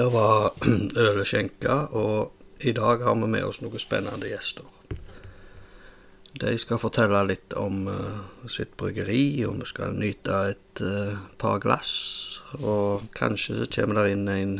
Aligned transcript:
Der 0.00 0.10
var 0.10 0.54
øl 0.96 1.18
og 1.20 1.26
skjenke, 1.28 1.74
og 1.92 2.32
i 2.60 2.72
dag 2.72 3.02
har 3.04 3.14
vi 3.20 3.26
med 3.28 3.44
oss 3.44 3.58
noen 3.60 3.82
spennende 3.82 4.30
gjester. 4.30 4.64
De 6.40 6.54
skal 6.62 6.80
fortelle 6.80 7.20
litt 7.28 7.52
om 7.60 7.82
uh, 7.84 8.46
sitt 8.48 8.72
bryggeri, 8.80 9.44
og 9.44 9.58
vi 9.58 9.68
skal 9.68 9.98
nyte 10.00 10.38
et 10.54 10.80
uh, 10.80 11.20
par 11.36 11.60
glass. 11.60 11.90
Og 12.62 13.10
kanskje 13.12 13.58
så 13.58 13.68
kommer 13.74 14.00
det 14.00 14.14
inn 14.14 14.24
en, 14.32 14.56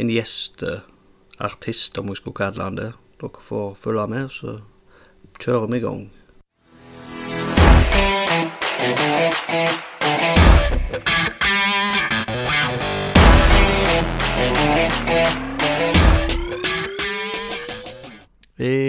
en 0.00 0.14
gjesteartist, 0.14 2.00
om 2.00 2.08
vi 2.08 2.16
skulle 2.22 2.40
kalle 2.40 2.64
han 2.64 2.80
det. 2.80 2.94
Dere 3.20 3.44
får 3.50 3.76
følge 3.84 4.08
med, 4.14 4.32
så 4.32 4.56
kjører 5.36 5.68
vi 5.68 5.82
i 5.82 5.84
gang. 5.84 6.06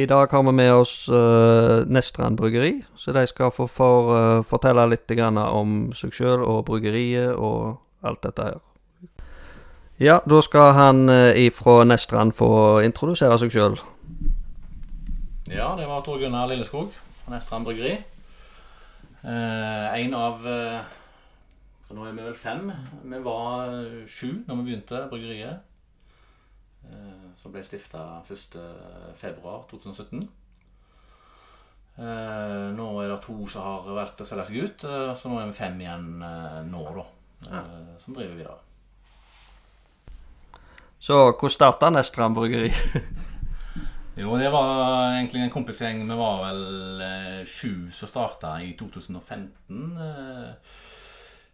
I 0.04 0.08
dag 0.10 0.32
har 0.32 0.44
vi 0.44 0.52
med 0.52 0.74
oss 0.74 1.08
uh, 1.10 1.86
Nestrand 1.88 2.36
bryggeri, 2.38 2.82
så 3.00 3.14
de 3.16 3.24
skal 3.30 3.54
få 3.56 3.70
for, 3.72 4.10
uh, 4.12 4.44
fortelle 4.44 4.84
litt 4.92 5.12
om 5.16 5.94
seg 5.96 6.12
sjøl 6.12 6.44
og 6.44 6.66
bryggeriet 6.68 7.32
og 7.38 7.80
alt 8.04 8.24
dette 8.26 8.44
her. 8.50 8.60
Ja, 10.02 10.20
da 10.28 10.42
skal 10.44 10.74
han 10.76 11.08
uh, 11.08 11.32
ifra 11.40 11.84
Nestrand 11.88 12.36
få 12.36 12.82
introdusere 12.84 13.38
seg 13.40 13.54
sjøl. 13.54 13.78
Ja, 15.48 15.76
det 15.80 15.88
var 15.88 16.04
Tor 16.04 16.20
Gunnar 16.20 16.50
Lilleskog 16.52 16.92
fra 17.24 17.38
Nestrand 17.38 17.64
bryggeri. 17.70 18.02
Uh, 19.24 19.88
en 19.96 20.16
av 20.20 20.48
eh, 20.52 20.80
Nå 21.94 22.04
er 22.10 22.16
vi 22.18 22.26
vel 22.26 22.36
fem. 22.36 22.72
Vi 23.06 23.20
var 23.24 23.70
sju 24.10 24.42
når 24.48 24.58
vi 24.58 24.66
begynte 24.66 25.06
bryggeriet. 25.12 25.62
Eh, 26.90 27.28
som 27.42 27.52
ble 27.54 27.64
stifta 27.66 28.02
1.2.2017. 28.28 30.28
Eh, 31.94 32.70
nå 32.74 32.88
er 33.04 33.08
det 33.12 33.20
to 33.26 33.36
som 33.48 33.62
har 33.68 33.96
valgt 34.00 34.22
å 34.24 34.26
selge 34.28 34.46
seg 34.50 34.58
ut, 34.64 34.80
eh, 34.90 35.12
så 35.18 35.24
nå 35.30 35.36
er 35.42 35.48
vi 35.52 35.60
fem 35.60 35.76
igjen 35.84 36.08
nå, 36.70 36.84
da. 36.98 37.06
eh, 37.50 37.92
Som 38.02 38.12
driver 38.18 38.36
videre. 38.40 38.60
Så 41.04 41.16
hvordan 41.34 41.52
starta 41.58 41.86
Nestrand 41.92 42.36
bryggeri? 42.36 42.72
Jo, 44.14 44.36
det 44.38 44.52
var 44.54 44.68
egentlig 45.16 45.42
en 45.42 45.50
kompisgjeng. 45.54 46.04
Vi 46.06 46.16
var 46.18 46.44
vel 46.44 47.02
eh, 47.02 47.40
sju 47.50 47.90
som 47.90 48.10
starta 48.10 48.60
i 48.62 48.76
2015 48.78 49.98
eh, 49.98 50.04
eh, 50.06 50.52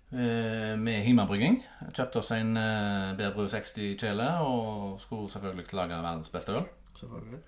med 0.10 1.04
hjemmebrygging. 1.06 1.60
Kjøpte 1.94 2.22
oss 2.22 2.32
en 2.34 2.58
eh, 2.58 3.12
Berbru 3.20 3.46
60 3.46 3.94
kjele 4.02 4.26
og 4.42 4.98
skulle 5.04 5.30
selvfølgelig 5.30 5.68
lage 5.78 6.00
verdens 6.02 6.32
beste 6.34 6.56
øl. 6.58 6.66
Selvfølgelig. 6.98 7.42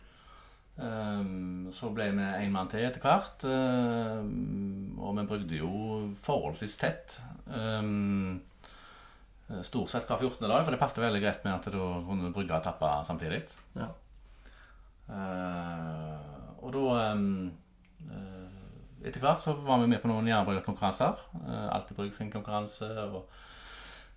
Um, 0.81 1.67
så 1.73 1.91
ble 1.93 2.07
vi 2.15 2.23
en 2.23 2.53
mann 2.53 2.69
til 2.71 2.85
etter 2.87 3.03
hvert, 3.03 3.43
um, 3.45 4.95
og 4.97 5.17
vi 5.17 5.25
brygde 5.29 5.59
jo 5.59 5.71
forholdsvis 6.17 6.77
tett. 6.79 7.17
Um, 7.45 8.39
stort 9.67 9.91
sett 9.91 10.07
hver 10.07 10.21
14. 10.23 10.47
dag, 10.47 10.63
for 10.63 10.71
det 10.73 10.79
passet 10.81 11.03
veldig 11.03 11.21
greit 11.21 11.43
med 11.45 11.57
at 11.57 11.67
da 11.73 11.89
kunne 12.07 12.31
brygge 12.33 12.55
og 12.55 12.65
tappe 12.65 12.93
samtidig. 13.05 13.43
Ja. 13.75 13.91
Uh, 15.11 16.63
og 16.63 16.73
da 16.77 17.11
um, 17.11 17.51
uh, 18.07 18.40
Etter 19.01 19.23
hvert 19.23 19.41
så 19.41 19.55
var 19.65 19.81
vi 19.81 19.89
med 19.89 20.01
på 20.03 20.09
noen 20.11 20.27
jernbryggerkonkurranser. 20.29 21.23
Uh, 21.41 21.67
Alltid 21.73 21.97
Brygg 21.97 22.13
sin 22.13 22.29
konkurranse 22.33 22.89
og 23.07 23.23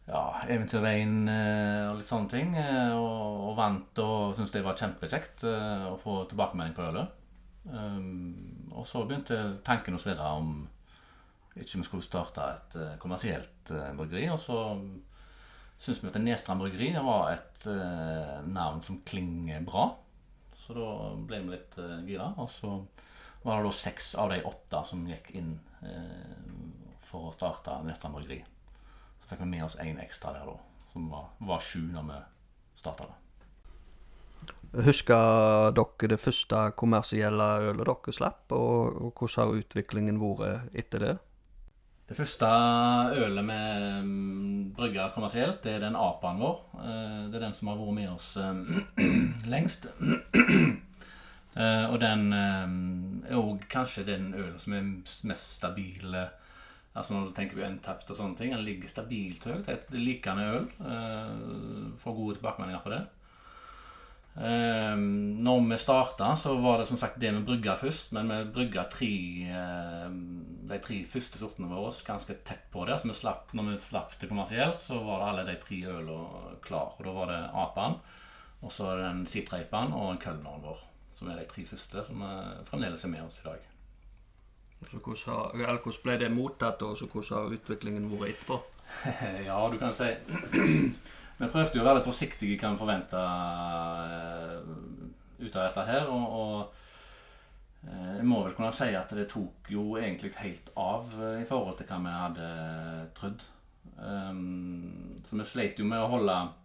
ja, 0.05 0.21
Eventyrveien 0.53 1.25
uh, 1.29 1.93
og 1.93 2.01
litt 2.01 2.11
sånne 2.11 2.31
ting. 2.33 2.53
Uh, 2.59 2.93
og, 2.99 3.41
og 3.49 3.57
vant 3.61 4.03
og 4.05 4.35
syntes 4.37 4.53
det 4.53 4.65
var 4.67 4.79
kjempekjekt 4.81 5.47
uh, 5.49 5.89
å 5.95 5.97
få 6.01 6.19
tilbakemelding 6.29 6.77
på 6.77 6.85
ølet. 6.91 7.21
Um, 7.65 8.69
og 8.75 8.85
så 8.89 9.07
begynte 9.09 9.41
tanken 9.65 9.97
å 9.97 10.03
svirre 10.03 10.35
om 10.37 10.55
ikke 11.55 11.79
vi 11.79 11.87
skulle 11.87 12.05
starte 12.05 12.45
et 12.51 12.77
kommersielt 13.01 13.71
bryggeri. 13.71 14.27
Og 14.35 14.41
så 14.43 14.59
syntes 15.79 16.03
vi 16.03 16.11
at 16.11 16.19
Nestrand 16.19 16.61
bryggeri 16.61 16.91
var 16.99 17.31
et 17.31 17.69
navn 18.51 18.83
som 18.83 18.99
klinger 19.07 19.63
bra. 19.63 19.85
Så 20.59 20.75
da 20.75 20.89
ble 21.15 21.39
vi 21.45 21.55
litt 21.55 21.79
gira. 22.09 22.33
Og 22.43 22.51
så 22.51 22.73
var 23.45 23.61
det 23.61 23.69
da 23.69 23.73
seks 23.77 24.15
av 24.21 24.31
de 24.33 24.41
åtte 24.49 24.81
som 24.89 25.05
gikk 25.09 25.31
inn 25.37 25.59
eh, 25.85 26.37
for 27.05 27.29
å 27.29 27.35
starte 27.35 27.77
Nestrand 27.85 28.17
bryggeri. 28.17 28.41
Så 29.21 29.29
fikk 29.31 29.45
vi 29.45 29.51
med 29.53 29.67
oss 29.67 29.77
én 29.83 30.01
ekstra 30.01 30.33
der, 30.37 30.49
da. 30.49 30.87
Som 30.93 31.11
var, 31.13 31.29
var 31.45 31.61
sju 31.65 31.83
når 31.93 32.09
vi 32.09 32.23
starta 32.81 33.11
det. 33.11 33.21
Husker 34.85 35.71
dere 35.77 36.09
det 36.11 36.19
første 36.19 36.65
kommersielle 36.79 37.47
ølet 37.69 37.87
dere 37.87 38.17
slapp, 38.17 38.51
og, 38.57 38.97
og 38.99 39.13
hvordan 39.21 39.45
har 39.45 39.61
utviklingen 39.61 40.19
vært 40.23 40.75
etter 40.75 41.05
det? 41.05 41.15
Det 42.09 42.17
første 42.19 42.49
ølet 43.17 43.47
vi 43.49 43.61
brygger 44.77 45.15
kommersielt, 45.15 45.63
det 45.65 45.77
er 45.77 45.85
den 45.87 45.97
apaen 45.97 46.43
vår. 46.43 46.59
Eh, 46.81 47.21
Det 47.31 47.39
er 47.39 47.47
den 47.47 47.55
som 47.57 47.71
har 47.71 47.79
vært 47.81 47.97
med 48.01 48.11
oss 48.13 48.27
eh, 48.37 48.55
lengst. 49.55 49.87
Eh, 51.57 51.85
Og 51.93 52.01
den 52.03 52.33
eh, 52.33 53.31
er 53.31 53.39
òg 53.39 53.69
kanskje 53.71 54.07
den 54.09 54.33
ølen 54.35 54.59
som 54.59 54.75
er 54.75 54.89
mest 55.31 55.57
stabil 55.61 56.15
eh, 56.15 56.33
Altså 56.95 57.15
Når 57.15 57.27
du 57.27 57.35
tenker 57.35 57.59
på 57.59 57.67
untapped 57.67 58.11
og 58.13 58.19
sånne 58.19 58.39
ting. 58.39 58.55
Den 58.55 58.65
ligger 58.67 58.91
stabilt 58.91 59.45
høyt. 59.49 59.67
Det 59.67 59.99
er 59.99 59.99
likende 59.99 60.47
øl. 60.47 60.69
Uh, 60.79 61.91
Får 61.99 62.15
gode 62.15 62.37
tilbakemeldinger 62.39 62.85
på 62.85 62.93
det. 62.93 63.01
Uh, 64.35 64.95
når 64.95 65.67
vi 65.73 65.79
starta, 65.83 66.31
så 66.39 66.55
var 66.63 66.79
det 66.79 66.87
som 66.91 66.99
sagt 66.99 67.19
det 67.23 67.35
vi 67.35 67.43
brygga 67.51 67.75
først. 67.81 68.15
Men 68.15 68.31
vi 68.31 68.39
brygga 68.61 68.87
eh, 69.51 70.07
de 70.71 70.81
tre 70.87 71.01
første 71.11 71.43
sortene 71.43 71.73
våre 71.73 71.91
ganske 72.07 72.39
tett 72.47 72.71
på 72.71 72.87
det. 72.87 73.01
Så 73.03 73.11
vi 73.11 73.19
når 73.59 73.73
vi 73.73 73.79
slapp 73.89 74.15
til 74.21 74.31
kommersielt, 74.31 74.83
så 74.87 75.03
var 75.03 75.19
det 75.19 75.31
alle 75.33 75.49
de 75.51 75.61
tre 75.67 75.83
ølene 75.99 76.57
klar. 76.63 76.95
Og 76.95 77.07
da 77.09 77.19
var 77.19 77.35
det 77.35 77.43
Apan, 77.67 77.99
og 78.63 78.71
så 78.71 78.93
den 78.93 79.03
det 79.03 79.11
en 79.11 79.27
Sitreipan 79.35 79.99
og 79.99 80.13
en 80.13 80.23
Kølneren 80.23 80.63
vår. 80.63 80.91
Som 81.15 81.31
er 81.31 81.39
de 81.39 81.47
tre 81.51 81.65
første 81.69 82.05
som 82.09 82.23
er 82.27 82.63
fremdeles 82.69 83.05
er 83.07 83.13
med 83.13 83.23
oss 83.23 83.39
i 83.39 83.47
dag. 83.47 83.71
Så 84.91 84.99
hvordan, 84.99 85.65
har, 85.65 85.81
hvordan 85.83 86.03
ble 86.03 86.17
det 86.21 86.31
mottatt, 86.35 86.83
og 86.83 86.99
så 86.99 87.07
hvordan 87.07 87.39
har 87.39 87.57
utviklingen 87.57 88.09
vært 88.11 88.35
etterpå? 88.35 88.61
ja, 89.49 89.59
du 89.73 89.79
kan 89.81 89.95
si 89.97 90.11
Vi 91.39 91.49
prøvde 91.51 91.79
jo 91.79 91.83
å 91.83 91.87
være 91.87 91.99
litt 91.99 92.07
forsiktige 92.07 92.59
hva 92.61 92.75
vi 92.75 92.79
forvente 92.79 93.23
ut 95.41 95.57
av 95.57 95.65
dette 95.65 95.87
her. 95.89 96.11
Og, 96.13 96.37
og 96.39 97.89
eh, 97.89 98.13
jeg 98.21 98.29
må 98.31 98.45
vel 98.45 98.55
kunne 98.55 98.71
si 98.77 98.91
at 98.95 99.15
det 99.19 99.27
tok 99.33 99.73
jo 99.75 99.97
egentlig 99.99 100.31
helt 100.39 100.71
av 100.79 101.11
eh, 101.19 101.41
i 101.43 101.49
forhold 101.49 101.81
til 101.81 101.91
hva 101.91 101.99
vi 102.05 102.15
hadde 102.21 102.51
trodd. 103.19 103.47
Um, 103.95 105.17
så 105.27 105.37
vi 105.39 105.47
sleit 105.47 105.79
jo 105.79 105.87
med 105.87 106.03
å 106.03 106.13
holde 106.15 106.39
eh, 106.39 106.64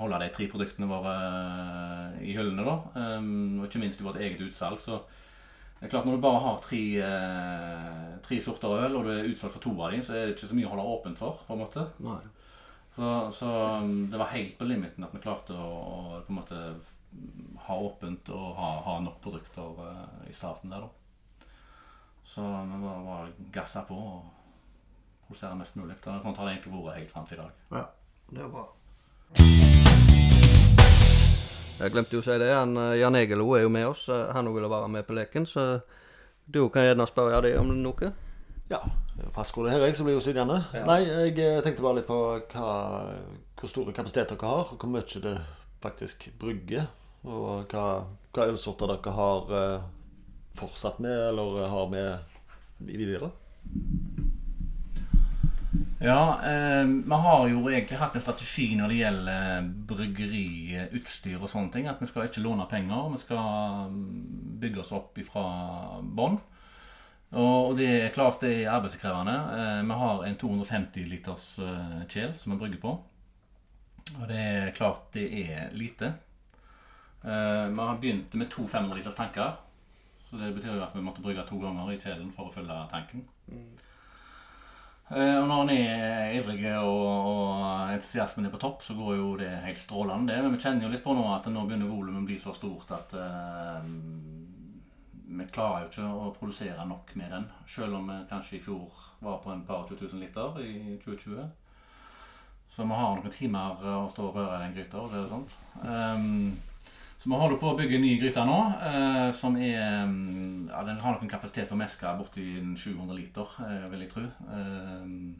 holde 0.00 0.20
de 0.22 0.28
tre 0.34 0.46
produktene 0.50 0.88
våre 0.90 1.14
eh, 1.14 2.20
i 2.30 2.36
hyllene, 2.36 2.66
da. 2.66 2.76
Um, 3.18 3.58
og 3.58 3.66
ikke 3.66 3.82
minst 3.82 4.02
i 4.02 4.06
vårt 4.06 4.20
eget 4.22 4.42
utsalg. 4.46 4.78
Så 4.84 5.00
det 5.80 5.88
er 5.88 5.94
klart 5.94 6.06
Når 6.06 6.18
du 6.18 6.22
bare 6.22 6.42
har 6.44 6.60
tre, 6.62 6.82
eh, 7.00 8.12
tre 8.22 8.40
sorter 8.44 8.84
øl, 8.84 8.98
og 8.98 9.06
du 9.06 9.10
er 9.14 9.30
utsolgt 9.30 9.56
for 9.56 9.64
to 9.64 9.74
av 9.80 9.94
dem, 9.94 10.04
så 10.04 10.14
er 10.14 10.28
det 10.28 10.36
ikke 10.36 10.52
så 10.52 10.58
mye 10.58 10.68
å 10.68 10.74
holde 10.74 10.86
åpent 10.94 11.22
for. 11.22 11.42
på 11.46 11.56
en 11.56 11.64
måte. 11.64 11.86
Nei. 12.04 12.20
Så, 12.94 13.10
så 13.34 13.50
um, 13.80 14.08
det 14.10 14.18
var 14.18 14.34
helt 14.34 14.58
på 14.58 14.66
limiten 14.66 15.06
at 15.06 15.14
vi 15.14 15.22
klarte 15.22 15.54
å, 15.54 15.68
å 15.80 16.22
på 16.26 16.34
en 16.34 16.40
måte 16.40 16.62
ha 17.66 17.76
åpent 17.78 18.28
og 18.34 18.50
ha, 18.58 18.70
ha 18.86 18.98
nok 19.02 19.18
produkter 19.24 19.78
eh, 19.86 20.28
i 20.30 20.34
starten 20.36 20.70
der, 20.70 20.86
da. 20.86 21.46
Så 22.30 22.42
vi 22.44 22.82
bare, 22.84 23.06
bare 23.06 23.48
gassa 23.50 23.82
på 23.88 23.96
og 23.98 24.28
produsere 25.26 25.58
mest 25.58 25.78
mulig. 25.78 25.96
Sånn 26.04 26.36
har 26.36 26.44
det 26.46 26.52
egentlig 26.52 26.76
vært 26.76 27.00
helt 27.00 27.14
fram 27.14 27.26
til 27.26 27.40
i 27.40 27.42
dag. 27.42 27.64
Ja, 27.74 27.88
det 28.30 28.44
er 28.44 28.52
bra. 28.52 28.68
Jeg 31.80 31.94
glemte 31.94 32.12
jo 32.12 32.20
å 32.20 32.24
si 32.24 32.36
det. 32.40 32.50
Han, 32.52 32.76
eh, 32.76 32.98
Jan 33.00 33.16
Egelo 33.16 33.46
er 33.56 33.62
jo 33.64 33.70
med 33.72 33.86
oss. 33.88 34.06
Han 34.06 34.48
òg 34.50 34.54
ville 34.58 34.70
være 34.70 34.88
med 34.88 35.06
på 35.06 35.16
leken, 35.16 35.46
så 35.46 35.80
du 36.46 36.68
kan 36.68 36.84
gjerne 36.84 37.06
spørre 37.08 37.40
deg 37.46 37.56
om 37.60 37.70
noe. 37.82 38.12
Ja, 38.70 38.78
fastskole 39.34 39.72
her, 39.72 39.82
jeg, 39.82 39.96
som 39.98 40.06
blir 40.06 40.14
jo 40.14 40.22
sittende. 40.22 40.60
Ja. 40.74 40.84
Nei, 40.86 41.00
jeg 41.08 41.38
eh, 41.42 41.60
tenkte 41.64 41.82
bare 41.82 41.98
litt 41.98 42.06
på 42.06 42.18
hva, 42.52 42.70
hvor 43.58 43.72
store 43.72 43.94
kapasiteter 43.96 44.36
dere 44.38 44.50
har, 44.52 44.70
og 44.70 44.78
hvor 44.78 44.92
mye 44.92 45.22
det 45.24 45.36
faktisk 45.82 46.28
brygger. 46.38 46.86
Og 47.26 47.66
hva, 47.72 47.86
hva 48.32 48.46
ølsorter 48.52 48.92
dere 48.92 49.14
har 49.16 49.54
eh, 49.58 49.88
fortsatt 50.60 51.00
med, 51.02 51.16
eller 51.32 51.64
har 51.72 51.90
med 51.90 52.36
videre. 52.86 53.32
Ja, 56.00 56.40
eh, 56.44 56.84
vi 56.84 57.16
har 57.24 57.48
jo 57.48 57.66
egentlig 57.68 57.98
hatt 58.00 58.14
en 58.16 58.22
strategi 58.24 58.70
når 58.78 58.88
det 58.88 59.00
gjelder 59.02 59.66
bryggeri, 59.90 60.44
utstyr 60.96 61.36
og 61.42 61.50
sånne 61.52 61.72
ting. 61.74 61.88
At 61.90 62.00
vi 62.00 62.08
skal 62.08 62.24
ikke 62.28 62.40
låne 62.44 62.64
penger. 62.70 63.10
Vi 63.12 63.20
skal 63.20 63.90
mm, 63.92 64.06
bygge 64.62 64.80
oss 64.80 64.94
opp 64.96 65.18
ifra 65.20 65.44
bånn. 66.00 66.38
Og 67.36 67.76
det 67.78 67.90
er 67.98 68.14
klart 68.16 68.40
det 68.42 68.54
er 68.62 68.72
arbeidskrevende. 68.78 69.36
Eh, 69.58 69.82
vi 69.90 69.98
har 70.02 70.24
en 70.30 70.40
250 70.40 71.04
liters 71.12 71.46
eh, 71.60 72.00
kjel 72.10 72.32
som 72.40 72.54
vi 72.54 72.60
brygger 72.64 72.80
på. 72.82 72.96
Og 74.16 74.24
det 74.32 74.40
er 74.40 74.72
klart 74.74 75.12
det 75.14 75.28
er 75.44 75.68
lite. 75.76 76.14
Eh, 77.22 77.66
Vi 77.68 77.76
har 77.76 78.00
begynt 78.00 78.34
med 78.40 78.48
to 78.50 78.66
500 78.66 78.96
liters 78.96 79.14
tanker. 79.20 79.52
Så 80.30 80.40
det 80.40 80.54
betyr 80.54 80.74
jo 80.78 80.82
at 80.82 80.96
vi 80.96 81.04
måtte 81.04 81.22
brygge 81.22 81.44
to 81.44 81.60
ganger 81.60 81.92
i 81.92 82.00
kjelen 82.00 82.32
for 82.32 82.48
å 82.48 82.54
fylle 82.56 82.80
tanken. 82.90 83.28
Eh, 83.52 83.89
Og 85.10 85.48
når 85.50 85.62
en 85.64 85.70
er 85.74 86.36
ivrig 86.38 86.60
og, 86.78 87.06
og 87.26 87.94
entusiasmen 87.96 88.46
er 88.46 88.52
på 88.52 88.60
topp, 88.62 88.84
så 88.86 88.94
går 88.94 89.16
jo 89.18 89.32
det 89.40 89.50
helt 89.64 89.80
strålende. 89.82 90.30
det. 90.30 90.42
Men 90.44 90.54
vi 90.54 90.60
kjenner 90.62 90.86
jo 90.86 90.92
litt 90.92 91.02
på 91.02 91.14
nå 91.18 91.24
at 91.34 91.48
nå 91.50 91.64
begynner 91.66 91.90
volumet 91.90 92.22
å 92.22 92.28
bli 92.28 92.36
så 92.38 92.54
stort 92.54 92.92
at 92.94 93.16
uh, 93.18 93.82
vi 95.30 95.46
klarer 95.50 95.84
jo 95.84 95.90
ikke 95.90 96.06
å 96.10 96.30
produsere 96.36 96.86
nok 96.86 97.10
med 97.18 97.34
den. 97.34 97.48
Selv 97.66 97.98
om 97.98 98.06
vi 98.06 98.20
kanskje 98.30 98.60
i 98.60 98.62
fjor 98.62 99.02
var 99.18 99.42
på 99.42 99.50
en 99.50 99.66
par 99.66 99.88
20 99.90 100.06
000 100.12 100.22
liter 100.22 100.62
i 100.62 100.96
2020. 101.02 101.50
Så 102.70 102.86
vi 102.86 102.98
har 103.02 103.16
noen 103.18 103.34
timer 103.34 103.82
å 103.82 104.08
stå 104.10 104.28
og 104.28 104.36
røre 104.38 104.58
i 104.60 104.64
den 104.68 104.76
gryta. 104.78 105.02
og 105.02 105.10
det 105.10 105.24
er 105.24 105.30
sånt. 105.34 105.56
Ehm, 105.82 106.52
så 107.20 107.28
vi 107.28 107.36
holder 107.36 107.58
på 107.60 107.68
å 107.68 107.76
bygge 107.76 107.98
en 107.98 108.04
ny 108.06 108.14
gryte 108.16 108.42
nå, 108.48 108.56
eh, 108.80 109.26
som 109.36 109.56
er 109.60 110.06
mm, 110.08 110.70
ja, 110.70 110.78
Den 110.88 111.02
har 111.02 111.18
noen 111.18 111.28
kapasitet 111.28 111.68
på 111.68 111.76
å 111.76 111.80
meske 111.82 112.14
borti 112.16 112.46
en 112.56 112.70
700 112.80 113.12
liter, 113.18 113.52
eh, 113.66 113.84
vil 113.92 114.06
jeg 114.06 114.12
tro. 114.14 114.24
Ehm, 114.56 115.34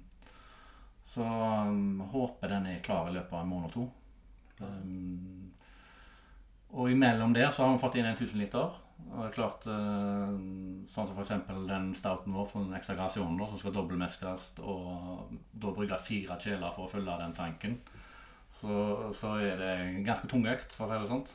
så 1.08 1.24
um, 1.24 2.02
håper 2.12 2.52
den 2.52 2.68
er 2.68 2.84
klar 2.84 3.08
i 3.08 3.16
løpet 3.16 3.32
av 3.32 3.40
en 3.40 3.50
måned 3.54 3.70
og 3.70 3.74
to. 3.78 3.86
Um, 4.60 5.48
og 6.76 6.92
imellom 6.92 7.32
der 7.34 7.48
så 7.48 7.64
har 7.64 7.72
vi 7.72 7.82
fått 7.82 7.96
inn 7.96 8.12
1000 8.12 8.44
liter. 8.44 8.76
Og 9.08 9.16
det 9.16 9.26
er 9.30 9.36
klart, 9.40 9.64
eh, 9.72 10.38
sånn 10.92 11.08
som 11.08 11.16
f.eks. 11.16 11.36
den 11.64 11.92
stouten 11.96 12.36
vår 12.36 12.74
ekstragrasjonen 12.76 13.40
da, 13.40 13.48
som 13.48 13.64
skal 13.64 13.74
dobbeltmeskes 13.74 14.52
og 14.60 15.32
da 15.56 15.72
bruke 15.72 16.04
fire 16.04 16.36
kjeler 16.44 16.76
for 16.76 16.84
å 16.84 16.92
fylle 16.92 17.16
den 17.24 17.32
tanken, 17.34 17.80
så, 18.60 18.74
så 19.16 19.38
er 19.40 19.56
det 19.56 19.76
ganske 20.04 20.28
tungøkt, 20.28 20.76
for 20.76 20.84
å 20.84 20.92
si 20.92 21.00
det 21.00 21.14
sånn. 21.14 21.30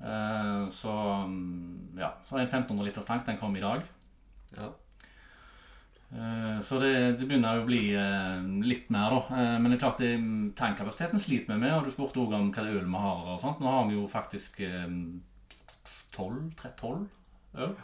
Eh, 0.00 0.68
så 0.74 0.94
mm, 1.28 1.98
ja, 1.98 2.14
så 2.24 2.38
en 2.38 2.48
1500 2.48 2.88
liters 2.88 3.06
tank, 3.08 3.26
den 3.26 3.38
kom 3.40 3.56
i 3.56 3.62
dag. 3.64 3.84
Ja. 4.56 4.72
Eh, 6.14 6.60
Så 6.62 6.78
det, 6.82 6.92
det 7.18 7.26
begynner 7.28 7.60
å 7.62 7.66
bli 7.68 7.82
eh, 7.98 8.42
litt 8.66 8.90
mer, 8.94 9.14
da. 9.14 9.38
Men 9.58 9.70
det 9.70 9.78
er 9.78 9.84
klart 9.86 10.02
det, 10.02 10.12
tankkapasiteten 10.58 11.22
sliter 11.22 11.54
vi 11.54 11.60
med. 11.64 11.74
Og 11.78 11.86
du 11.88 11.94
spurte 11.94 12.20
òg 12.22 12.34
om 12.36 12.52
hva 12.54 12.66
øl 12.68 12.84
vi 12.84 13.02
har. 13.06 13.24
og 13.34 13.40
sånt. 13.42 13.62
Nå 13.62 13.70
har 13.70 13.88
vi 13.88 13.98
jo 13.98 14.06
faktisk 14.10 14.60
eh, 14.66 14.86
12-13 16.14 17.08
øl 17.64 17.74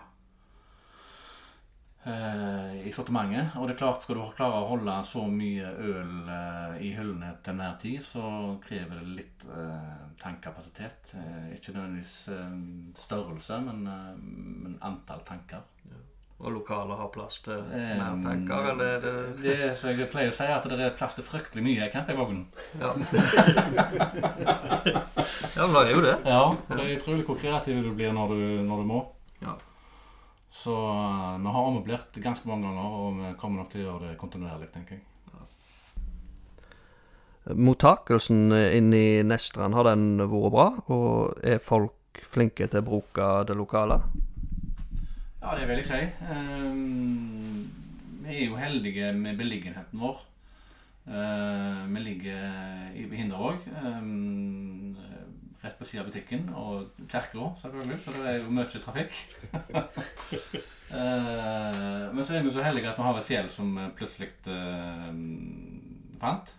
i 2.09 2.93
sortimentet. 2.97 3.57
Og 3.61 3.69
det 3.69 3.75
er 3.75 3.81
klart, 3.83 4.03
skal 4.05 4.17
du 4.17 4.23
klare 4.37 4.63
å 4.63 4.69
holde 4.71 4.95
så 5.05 5.27
mye 5.29 5.69
øl 5.85 6.31
eh, 6.33 6.79
i 6.87 6.93
hyllene 6.97 7.35
til 7.45 7.53
enhver 7.53 7.77
tid, 7.83 8.01
så 8.07 8.23
krever 8.65 9.03
det 9.03 9.19
litt 9.19 9.45
eh, 9.53 10.07
tankkapasitet. 10.23 11.13
Eh, 11.21 11.51
ikke 11.59 11.75
nødvendigvis 11.77 12.15
eh, 12.33 12.57
størrelse, 13.03 13.61
men, 13.69 13.85
eh, 13.85 14.17
men 14.65 14.79
antall 14.81 15.21
tanker. 15.29 15.67
Og 16.41 16.55
lokalet 16.55 16.97
har 16.97 17.11
plass 17.13 17.43
til 17.45 17.59
Eh, 17.77 17.97
mer 18.01 18.17
tanker, 18.25 18.71
eller 18.73 18.85
er 18.95 19.01
det 19.05 19.13
Det 19.45 19.57
er, 19.59 19.75
så 19.77 19.93
jeg 19.93 20.09
pleier 20.09 20.33
å 20.33 20.37
si 20.39 20.49
at 20.49 20.65
det 20.73 20.81
er 20.81 20.97
plass 20.97 21.19
til 21.19 21.27
fryktelig 21.27 21.67
mye 21.67 21.85
i 21.85 21.93
campingvognen. 21.93 22.47
Ja. 22.81 22.95
ja, 25.57 25.67
men 25.67 25.77
det 25.77 25.83
er 25.85 25.93
jo 25.93 26.05
det. 26.07 26.17
Ja, 26.25 26.45
og 26.49 26.73
det 26.73 26.81
er 26.87 26.95
utrolig 26.97 27.27
hvor 27.29 27.37
kreativ 27.45 27.85
du 27.85 27.93
blir 27.93 28.17
når 28.17 28.33
du, 28.33 28.41
når 28.65 28.81
du 28.81 28.89
må. 28.89 29.03
Ja. 29.45 29.61
Så 30.51 30.75
eh, 30.75 31.39
vi 31.43 31.55
har 31.55 31.69
ommøblert 31.69 32.19
ganske 32.23 32.49
mange 32.51 32.67
ganger, 32.67 32.99
og 32.99 33.21
vi 33.21 33.37
kommer 33.41 33.63
nok 33.63 33.71
til 33.73 33.85
å 33.85 33.87
gjøre 33.87 34.11
det 34.11 34.19
kontinuerlig, 34.21 34.73
tenker 34.75 34.99
jeg. 34.99 35.07
Mottakelsen 37.57 38.53
inn 38.53 38.93
i 38.95 39.23
Nestran, 39.27 39.73
har 39.75 39.89
den 39.89 40.21
vært 40.21 40.53
bra? 40.55 40.67
Og 40.93 41.41
er 41.43 41.63
folk 41.65 42.21
flinke 42.31 42.69
til 42.69 42.83
å 42.83 42.87
bruke 42.87 43.31
det 43.49 43.57
lokale? 43.59 44.03
Ja, 45.41 45.55
det 45.57 45.67
vil 45.71 45.81
jeg 45.81 45.89
si. 45.89 46.01
Ehm, 46.31 47.65
vi 48.27 48.35
er 48.37 48.51
jo 48.51 48.59
heldige 48.61 49.13
med 49.17 49.39
beliggenheten 49.41 50.03
vår. 50.03 50.21
Eh, 51.09 51.79
vi 51.95 52.03
ligger 52.05 52.93
i 52.95 53.07
Hindervåg, 53.17 53.65
ehm, 53.81 54.97
rett 55.61 55.79
på 55.79 55.87
siden 55.87 56.03
av 56.03 56.11
butikken, 56.11 56.49
og 56.57 57.07
kirka 57.11 57.51
selvfølgelig, 57.61 57.99
så 58.05 58.15
det 58.17 58.27
er 58.29 58.39
jo 58.41 58.55
mye 58.59 58.85
trafikk. 58.87 59.21
Eh, 60.91 62.07
men 62.11 62.25
så 62.27 62.35
er 62.35 62.43
vi 62.43 62.51
så 62.51 62.65
heldige 62.67 62.89
at 62.91 62.97
vi 62.99 63.05
har 63.07 63.19
et 63.21 63.27
fjell 63.29 63.51
som 63.55 63.77
plutselig 63.95 64.27
eh, 64.51 65.05
fant, 66.19 66.51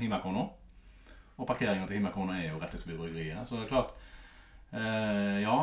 Himakona. 0.00 0.46
Og 1.36 1.44
parkeringa 1.50 1.84
til 1.84 1.98
Himakona 1.98 2.38
er 2.38 2.46
jo 2.46 2.62
rett 2.62 2.72
utenfor 2.78 3.02
bryggeriet. 3.02 3.42
Så 3.44 3.58
det 3.58 3.66
er 3.66 3.74
klart 3.74 3.92
Eh, 4.70 5.38
ja, 5.40 5.54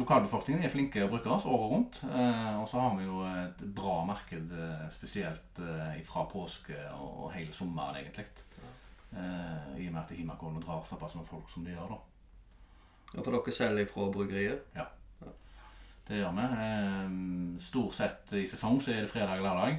lokalbefolkningen 0.00 0.64
er 0.64 0.72
flinke 0.72 1.02
å 1.04 1.10
bruke 1.12 1.28
oss 1.34 1.44
året 1.44 1.72
rundt. 1.72 1.98
Eh, 2.08 2.54
og 2.56 2.66
så 2.70 2.80
har 2.80 2.94
vi 2.96 3.04
jo 3.04 3.20
et 3.28 3.64
bra 3.76 3.98
marked, 4.08 4.52
eh, 4.52 4.86
spesielt 4.94 5.60
eh, 5.60 5.98
fra 6.08 6.24
påske 6.30 6.78
og, 6.94 7.10
og 7.26 7.34
hele 7.36 7.52
sommeren, 7.52 8.00
egentlig. 8.00 8.24
Eh, 9.14 9.84
I 9.84 9.86
og 9.88 9.94
med 9.94 10.02
at 10.02 10.16
Himakone 10.16 10.62
drar 10.62 10.84
såpass 10.84 11.14
med 11.14 11.26
folk 11.26 11.50
som 11.50 11.64
de 11.64 11.70
gjør, 11.74 11.94
da. 11.94 12.00
Ja, 13.14 13.22
For 13.22 13.30
dere 13.30 13.54
selger 13.54 13.86
fra 13.92 14.10
bryggeriet? 14.10 14.64
Det 16.08 16.18
gjør 16.18 16.34
vi. 16.36 16.46
Eh, 16.64 17.60
stort 17.64 17.94
sett 17.96 18.32
i 18.36 18.44
sesong 18.50 18.80
så 18.82 18.92
er 18.92 19.04
det 19.04 19.12
fredag 19.12 19.40
og 19.40 19.46
lørdag. 19.46 19.78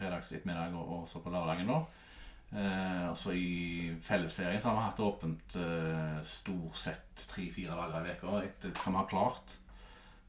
Eh, 0.00 0.22
sitt 0.28 0.46
middag 0.46 0.72
og 0.78 1.08
så 1.08 1.20
på 1.20 1.30
lørdagen, 1.34 1.68
da. 1.68 1.82
Eh, 2.54 3.08
og 3.08 3.16
så 3.18 3.34
i 3.34 3.90
fellesferien 4.02 4.62
så 4.62 4.70
har 4.70 4.76
vi 4.76 4.86
hatt 4.86 5.00
åpent 5.02 5.56
eh, 5.58 6.20
stort 6.22 6.78
sett 6.78 7.26
tre-fire 7.28 7.74
dager 7.74 8.06
i 8.06 8.14
uka 8.14 8.38
etter 8.44 8.70
hva 8.78 8.92
vi 8.92 9.00
har 9.00 9.10
klart. 9.10 9.56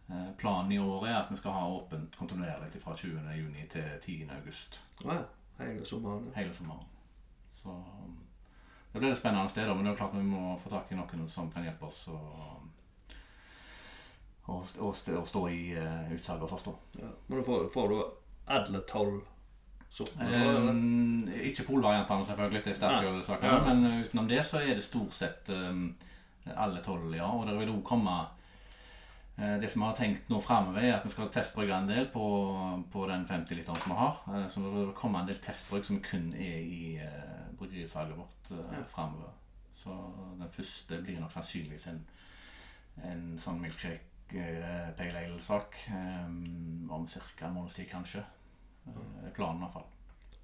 Eh, 0.09 0.31
planen 0.41 0.73
i 0.73 0.81
år 0.81 1.05
er 1.07 1.19
at 1.19 1.31
vi 1.31 1.37
skal 1.37 1.53
ha 1.53 1.67
åpent 1.77 2.17
kontinuerlig 2.17 2.81
fra 2.81 2.95
20. 2.97 3.29
juni 3.37 3.67
til 3.69 3.87
10. 4.01 4.27
august. 4.39 4.81
Ja, 5.05 5.21
hele 5.61 5.85
sommeren. 5.85 6.31
Hele 6.35 6.53
sommeren. 6.57 6.94
Så 7.65 7.73
um, 7.73 8.15
det 8.93 9.01
blir 9.01 9.11
et 9.11 9.19
spennende 9.19 9.51
sted, 9.51 9.67
men 9.73 9.83
det 9.83 9.95
er 9.95 9.99
klart 9.99 10.15
vi 10.15 10.23
må 10.23 10.55
få 10.63 10.71
tak 10.71 10.93
i 10.93 10.99
noen 10.99 11.27
som 11.27 11.49
kan 11.51 11.65
hjelpe 11.65 11.89
oss 11.89 12.05
å 12.13 12.19
å, 14.45 14.59
å, 14.61 14.91
stå- 14.93 15.47
i 15.49 15.73
uh, 15.73 16.11
utsalget 16.13 16.45
hos 16.45 16.53
oss, 16.53 16.67
da. 16.67 16.73
Ja. 17.01 17.09
Men 17.27 17.43
får, 17.43 17.65
får 17.73 17.89
du 17.89 17.95
alle 18.53 18.81
tolv 18.89 19.23
sortene? 19.89 20.43
Um, 20.45 21.25
ikke 21.49 21.65
polvariantene, 21.65 22.27
selvfølgelig. 22.29 22.63
Det 22.65 22.73
er 22.75 22.79
sterkølsaker. 22.81 23.49
Ja. 23.49 23.59
Men 23.65 23.85
uh, 23.89 23.99
utenom 24.05 24.29
det 24.29 24.43
så 24.45 24.61
er 24.61 24.77
det 24.77 24.85
stort 24.85 25.17
sett 25.17 25.49
um, 25.49 25.87
alle 26.53 26.83
tolv, 26.85 27.09
ja. 27.15 27.29
Og 27.31 27.47
det 27.49 27.57
vil 27.57 27.73
òg 27.73 27.81
komme 27.87 28.17
uh, 28.21 29.55
Det 29.61 29.71
som 29.71 29.81
vi 29.81 29.89
har 29.89 29.97
tenkt 29.97 30.29
nå 30.29 30.41
framover, 30.45 30.83
er 30.83 30.99
at 30.99 31.07
vi 31.07 31.15
skal 31.15 31.31
testbrygge 31.33 31.79
en 31.79 31.89
del 31.89 32.09
på, 32.13 32.27
på 32.93 33.09
den 33.09 33.25
50-literen 33.29 33.81
som 33.81 33.95
vi 33.95 34.01
har. 34.03 34.21
Uh, 34.29 34.45
så 34.51 34.61
det 34.67 34.75
vil 34.77 34.93
komme 34.97 35.23
en 35.23 35.31
del 35.31 35.41
testbrygg 35.41 35.89
som 35.89 36.03
kun 36.05 36.29
er 36.37 36.61
i 36.61 36.99
uh, 37.01 37.44
bryggerisalget 37.59 38.17
vårt 38.17 38.51
uh, 38.51 38.61
Ja. 38.73 38.83
framover. 38.91 39.33
Så 39.75 39.95
den 40.39 40.49
første 40.51 41.01
blir 41.03 41.19
nok 41.19 41.31
sannsynligvis 41.35 41.87
en, 41.91 41.99
en 43.03 43.25
sånn 43.39 43.59
milkshake 43.61 44.45
uh, 44.61 44.93
pale 44.97 45.25
ale-sak. 45.25 45.75
Um, 45.91 46.87
om 46.91 47.07
ca. 47.07 47.45
en 47.47 47.53
måneds 47.59 47.75
tid, 47.75 47.89
kanskje. 47.91 48.23
Uh, 48.87 49.25
er 49.25 49.33
planen, 49.35 49.61
i 49.61 49.65
hvert 49.65 49.73
fall. 49.79 49.91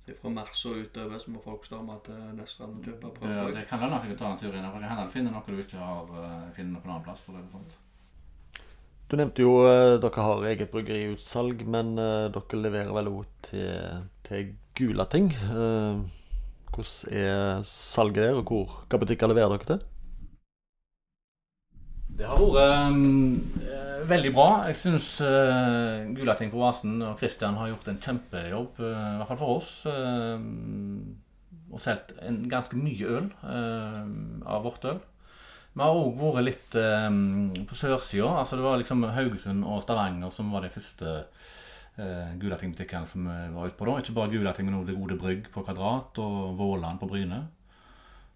Så 0.06 0.16
Fra 0.22 0.30
mars 0.34 0.66
og 0.66 0.80
utover 0.82 1.20
så 1.22 1.30
må 1.32 1.42
folk 1.44 1.66
storme 1.68 1.94
til 2.06 2.18
Nesland 2.34 2.80
og 2.80 2.88
kjøpe 2.88 3.12
prøver? 3.20 3.36
Ja, 3.38 3.44
det 3.60 3.68
kan 3.70 3.80
lønne 3.84 4.00
seg 4.02 4.16
å 4.16 4.18
ta 4.18 4.32
en 4.32 4.40
tur 4.42 4.56
inn. 4.58 4.66
for 4.66 4.82
Det 4.82 4.88
kan 4.90 4.98
hende 4.98 5.06
du 5.06 5.14
finner 5.14 5.36
noe 5.36 5.44
du 5.46 5.60
ikke 5.62 5.78
har 5.78 6.10
eh, 6.24 6.48
finner 6.56 6.74
noen 6.80 6.90
annen 6.90 7.04
plass. 7.06 7.22
for 7.22 7.38
det 7.38 7.44
sånt. 7.52 7.76
Du 9.12 9.16
nevnte 9.20 9.44
jo 9.46 9.52
eh, 9.70 10.00
dere 10.02 10.26
har 10.26 10.48
eget 10.50 10.72
bryggeriutsalg, 10.74 11.62
men 11.68 11.94
eh, 12.02 12.32
dere 12.34 12.62
leverer 12.64 12.96
vel 12.98 13.12
òg 13.12 13.30
til, 13.46 14.02
til 14.26 14.56
Gulating. 14.80 15.30
Eh, 15.38 16.02
hvordan 16.72 17.18
er 17.22 17.64
salget 17.68 18.24
der, 18.24 18.38
og 18.40 18.48
hvor, 18.48 18.78
hva 18.90 19.00
butikker 19.02 19.32
leverer 19.32 19.56
dere 19.56 19.70
til? 19.70 19.84
Det 22.22 22.28
har 22.28 22.42
vært 22.42 22.92
um, 22.92 23.36
veldig 24.10 24.32
bra. 24.36 24.48
Jeg 24.70 24.80
syns 24.84 25.14
uh, 25.24 26.08
Gulating 26.16 26.52
på 26.52 26.60
Oasen 26.60 27.00
og 27.08 27.18
Christian 27.22 27.58
har 27.58 27.72
gjort 27.72 27.88
en 27.92 28.02
kjempejobb, 28.04 28.82
uh, 28.84 28.90
i 29.14 29.22
hvert 29.22 29.32
fall 29.32 29.42
for 29.42 29.60
oss. 29.60 29.72
Uh, 29.88 30.38
og 31.72 31.80
solgt 31.80 32.12
ganske 32.52 32.76
mye 32.76 33.08
øl 33.08 33.32
uh, 33.46 34.04
av 34.44 34.68
vårt 34.68 34.86
øl. 34.92 35.00
Vi 35.72 35.80
har 35.80 35.96
òg 35.96 36.18
vært 36.20 36.44
litt 36.44 36.76
eh, 36.76 37.06
på 37.64 37.78
sørsida. 37.80 38.28
Altså 38.42 38.58
det 38.60 38.66
var 38.66 38.82
liksom 38.82 39.06
Haugesund 39.16 39.64
og 39.64 39.80
Stavanger 39.86 40.34
som 40.34 40.52
var 40.52 40.66
de 40.66 40.72
første 40.74 41.14
uh, 42.00 42.32
Gulating-butikkene 42.40 43.10
som 43.10 43.26
vi 43.28 43.40
var 43.56 43.72
ute 43.72 43.78
på 43.80 43.88
da. 43.88 43.98
Ikke 44.02 44.16
bare 44.18 44.32
Gulating, 44.32 44.68
men 44.68 44.80
også 44.80 44.92
Det 44.92 45.00
Gode 45.00 45.18
Brygg 45.20 45.50
på 45.54 45.64
Kvadrat 45.66 46.22
og 46.24 46.56
Våland 46.60 47.02
på 47.02 47.10
Bryne. 47.12 47.44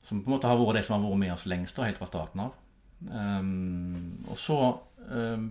Som 0.06 0.22
på 0.22 0.30
en 0.30 0.36
måte 0.36 0.50
har 0.50 0.60
vært 0.60 0.80
de 0.80 0.84
som 0.86 0.98
har 0.98 1.06
vært 1.06 1.22
med 1.24 1.34
oss 1.34 1.46
lengst, 1.50 1.78
da, 1.78 1.88
helt 1.88 2.02
fra 2.02 2.10
starten 2.10 2.44
av. 2.46 2.58
Um, 3.06 4.26
og 4.30 4.38
så 4.40 4.60
um, 5.10 5.48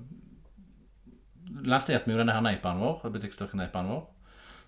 lanserte 1.67 2.09
vi 2.09 2.15
jo 2.15 2.21
denne 2.21 2.35
her 2.35 2.45
neipaen 2.45 2.81
vår, 2.83 3.03
butikkstyrken-neipaen 3.15 3.91
vår, 3.91 4.05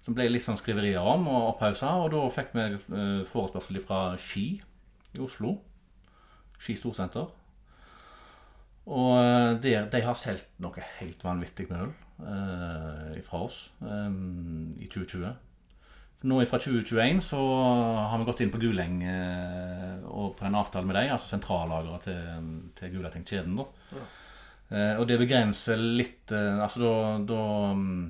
som 0.07 0.15
ble 0.15 0.29
litt 0.29 0.45
sånn 0.45 0.59
skriverier 0.61 1.03
om 1.03 1.27
og 1.31 1.53
opphausa. 1.55 1.97
Og 2.03 2.13
da 2.15 2.25
fikk 2.35 2.55
vi 2.57 2.69
uh, 2.77 3.23
forespørsel 3.31 3.81
fra 3.85 4.01
Ski 4.21 4.49
i 5.15 5.23
Oslo. 5.23 5.59
Ski 6.63 6.77
storsenter. 6.79 7.29
Og 8.87 9.13
eh, 9.19 9.53
der, 9.59 9.89
de 9.91 10.01
har 10.05 10.15
solgt 10.15 10.61
noe 10.63 10.83
helt 11.01 11.25
vanvittig 11.27 11.65
med 11.67 11.89
øl 11.89 11.95
eh, 12.21 13.19
fra 13.27 13.43
oss 13.47 13.59
eh, 13.83 14.15
i 14.81 14.89
2020. 14.89 15.35
Nå 16.27 16.41
fra 16.49 16.59
2021 16.59 17.21
så 17.23 17.39
har 18.09 18.19
vi 18.19 18.27
gått 18.27 18.41
inn 18.43 18.53
på 18.53 18.61
Guleng 18.61 19.03
eh, 19.05 19.97
og 20.09 20.37
på 20.39 20.47
en 20.49 20.57
avtale 20.59 20.89
med 20.89 20.97
dem, 20.97 21.13
altså 21.13 21.35
sentrallageret 21.35 22.07
til, 22.09 22.47
til 22.79 22.95
Gulating-kjeden. 22.95 23.59
Ja. 23.93 24.07
Eh, 24.73 24.95
og 24.97 25.05
det 25.07 25.21
begrenser 25.21 25.79
litt 25.79 26.33
Altså 26.35 26.81
da, 26.83 26.95
da 27.23 27.43
mm, 27.79 28.01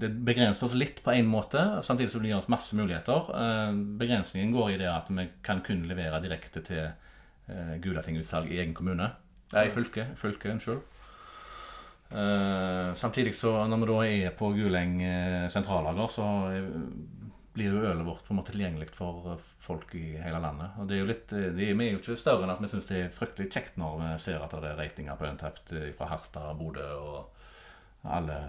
Det 0.00 0.08
begrenser 0.24 0.64
oss 0.64 0.76
litt 0.78 1.02
på 1.04 1.12
én 1.12 1.28
måte, 1.28 1.60
samtidig 1.84 2.14
som 2.14 2.24
det 2.24 2.30
gir 2.30 2.38
oss 2.38 2.48
masse 2.52 2.78
muligheter. 2.78 3.28
Eh, 3.34 3.74
begrensningen 4.00 4.54
går 4.54 4.76
i 4.76 4.80
det 4.80 4.88
at 4.92 5.10
vi 5.12 5.26
kan 5.44 5.60
kun 5.66 5.84
levere 5.90 6.22
direkte 6.24 6.64
til 6.64 6.86
Gulating-utsalg 7.84 8.48
i 8.48 8.62
egen 8.62 8.72
kommune. 8.72 9.10
Nei, 9.52 9.66
Fylke, 9.74 10.06
Fylket, 10.16 10.54
unnskyld. 10.54 10.93
Eh, 12.14 12.94
samtidig 12.94 13.34
så 13.36 13.56
når 13.66 13.82
vi 13.82 13.90
da 13.90 14.00
er 14.06 14.34
på 14.38 14.52
Guleng 14.54 15.00
eh, 15.02 15.46
sentrallager, 15.50 16.10
så 16.14 16.26
blir 17.54 17.70
jo 17.70 17.84
ølet 17.86 18.06
vårt 18.06 18.24
på 18.26 18.34
en 18.34 18.40
måte 18.40 18.52
tilgjengelig 18.54 18.90
for 18.94 19.30
eh, 19.32 19.50
folk 19.62 19.94
i 19.98 20.16
hele 20.18 20.40
landet. 20.42 20.74
Og 20.78 20.88
det 20.90 20.96
er 20.96 21.02
jo 21.02 21.10
litt, 21.10 21.34
eh, 21.34 21.50
de, 21.54 21.70
Vi 21.78 21.86
er 21.86 21.92
jo 21.94 22.00
ikke 22.02 22.18
større 22.18 22.46
enn 22.46 22.54
at 22.54 22.62
vi 22.62 22.70
syns 22.72 22.90
det 22.90 23.00
er 23.00 23.14
fryktelig 23.14 23.50
kjekt 23.54 23.78
når 23.80 24.00
vi 24.00 24.10
ser 24.24 24.42
at 24.42 24.56
det 24.58 24.70
er 24.70 24.80
ratinger 24.80 25.18
på 25.20 25.28
Untapped 25.30 25.74
eh, 25.78 25.92
fra 25.98 26.10
Harstad, 26.10 26.50
Bodø 26.58 26.88
og 26.98 28.10
alle, 28.16 28.40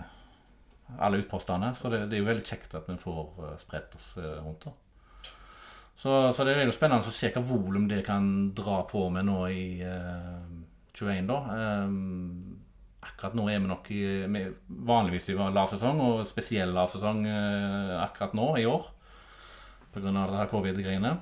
alle 0.98 1.22
utpostene. 1.22 1.70
Så 1.78 1.94
det, 1.94 2.08
det 2.10 2.18
er 2.18 2.26
jo 2.26 2.32
veldig 2.32 2.48
kjekt 2.50 2.74
at 2.78 2.90
vi 2.90 2.98
får 3.02 3.56
spredt 3.62 3.98
oss 4.00 4.10
rundt. 4.18 4.66
da. 4.66 4.74
Så, 5.96 6.32
så 6.36 6.44
det 6.44 6.58
er 6.58 6.66
jo 6.68 6.76
spennende 6.76 7.08
å 7.08 7.14
se 7.16 7.30
hva 7.32 7.42
volum 7.46 7.86
det 7.88 8.02
kan 8.08 8.26
dra 8.58 8.82
på 8.90 9.06
med 9.14 9.30
nå 9.30 9.38
i 9.48 9.66
eh, 9.86 10.42
21, 10.98 11.30
da. 11.30 11.38
Eh, 11.56 12.65
akkurat 13.06 13.36
nå 13.38 13.48
er 13.50 13.62
vi 13.62 13.70
nok 13.70 13.90
i 13.94 14.02
Vanligvis 14.68 15.30
i 15.32 15.38
lavsesong, 15.38 16.02
og 16.02 16.28
spesiell 16.28 16.74
lavsesong 16.76 17.26
eh, 17.30 17.96
akkurat 18.02 18.36
nå 18.38 18.50
i 18.62 18.68
år. 18.70 18.92
Pga. 19.96 20.12
det 20.12 20.40
her 20.42 20.52
covid-greiene. 20.52 21.14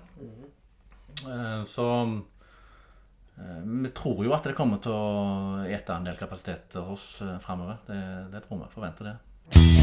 Eh, 1.30 1.62
så 1.70 1.88
eh, 3.38 3.62
vi 3.64 3.94
tror 3.94 4.26
jo 4.26 4.34
at 4.34 4.50
det 4.50 4.58
kommer 4.58 4.82
til 4.82 4.96
å 4.96 5.64
ete 5.68 5.96
en 5.96 6.10
del 6.10 6.18
kapasitet 6.18 6.80
hos 6.82 7.22
oss 7.22 7.40
framover. 7.46 7.82
Det, 7.88 8.04
det 8.34 8.46
tror 8.48 8.64
vi. 8.66 8.74
Forventer 8.74 9.12
det. 9.12 9.83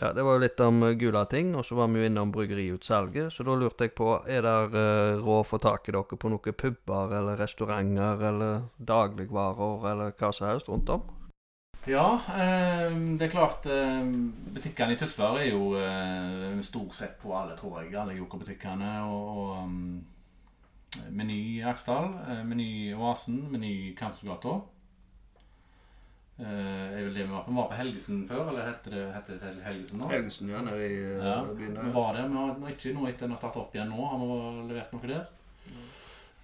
Ja, 0.00 0.12
Det 0.12 0.22
var 0.22 0.36
jo 0.36 0.42
litt 0.44 0.60
om 0.62 0.80
gula 0.80 0.94
Gulating, 0.94 1.54
og 1.58 1.64
så 1.66 1.74
var 1.74 1.88
vi 1.90 1.98
jo 1.98 2.06
innom 2.06 2.30
bryggeriutsalget. 2.30 3.32
Så 3.34 3.42
da 3.42 3.56
lurte 3.58 3.88
jeg 3.88 3.96
på, 3.98 4.12
er 4.30 4.46
det 4.46 4.56
uh, 4.78 5.18
råd 5.18 5.40
å 5.42 5.46
få 5.48 5.58
tak 5.58 5.88
i 5.88 5.94
dere 5.96 6.18
på 6.22 6.30
noen 6.30 6.54
puber 6.54 7.14
eller 7.18 7.38
restauranter 7.40 8.22
eller 8.30 8.68
dagligvarer 8.78 9.88
eller 9.92 10.14
hva 10.14 10.30
som 10.32 10.46
helst 10.52 10.70
rundt 10.70 10.92
om? 10.94 11.02
Ja, 11.88 12.20
eh, 12.36 12.92
det 13.16 13.26
er 13.26 13.30
klart 13.32 13.66
eh, 13.70 14.02
Butikkene 14.52 14.92
i 14.92 14.98
Tysvær 14.98 15.38
er 15.40 15.46
jo 15.48 15.70
eh, 15.78 16.58
stort 16.66 16.92
sett 16.94 17.14
på 17.22 17.32
alle, 17.32 17.56
tror 17.56 17.80
jeg. 17.80 17.94
Alle 17.96 18.16
Joker-butikkene 18.18 18.90
og, 19.08 19.28
og 19.32 19.62
um, 19.62 20.04
Meny 21.10 21.38
i 21.56 21.62
Aksdal, 21.64 22.10
eh, 22.28 22.42
Meny 22.44 22.94
Oasen, 22.94 23.40
Meny 23.52 23.94
Kampsgata. 23.96 24.58
Eh, 26.38 26.46
er 26.94 27.02
vel 27.08 27.14
det 27.16 27.24
vi 27.24 27.32
var 27.32 27.42
på. 27.42 27.50
Vi 27.50 27.56
var 27.58 27.70
på 27.72 27.78
Helgesen 27.80 28.20
før, 28.28 28.44
eller 28.52 28.68
heter 28.68 28.94
det, 28.94 29.06
heter 29.16 29.40
det 29.42 29.64
Helgesen 29.64 29.98
nå? 29.98 30.10
Helgesen, 30.12 30.52
ja. 30.52 30.60
Nede 30.62 30.84
i 30.86 31.00
uh, 31.02 31.24
Ja, 31.24 31.38
byen 31.58 31.74
vi 31.82 31.94
var 31.96 32.14
det, 32.14 32.28
Vi 32.30 32.38
har 32.38 32.52
nå 32.60 32.70
ikke 32.70 32.92
nå 32.94 33.08
etter 33.08 33.26
den 33.26 33.34
har 33.34 33.40
startet 33.42 33.62
opp 33.64 33.74
igjen 33.74 33.90
nå, 33.90 34.04
har 34.12 34.22
vi 34.22 34.68
levert 34.70 34.94
noe 34.94 35.10
der. 35.10 35.26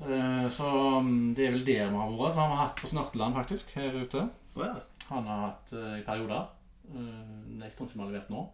Eh, 0.02 0.48
Så 0.50 0.72
um, 0.98 1.12
det 1.36 1.46
er 1.46 1.54
vel 1.54 1.64
der 1.68 1.94
vi 1.94 2.00
har 2.02 2.18
vært. 2.18 2.34
Så 2.34 2.42
har 2.42 2.50
vi 2.50 2.58
hatt 2.64 2.82
på 2.82 2.90
Snørteland, 2.90 3.38
faktisk, 3.38 3.70
her 3.78 3.94
ute. 4.02 4.26
Oh, 4.56 4.66
ja. 4.66 4.74
Han 5.12 5.30
har 5.30 5.46
hatt 5.46 5.72
uh, 5.78 5.94
i 6.00 6.04
perioder. 6.06 6.50
Uh, 6.90 7.00
Det 7.54 7.62
er 7.62 7.70
en 7.70 7.76
stund 7.78 7.94
som 7.94 8.02
har 8.02 8.10
levert 8.10 8.34
nå. 8.34 8.44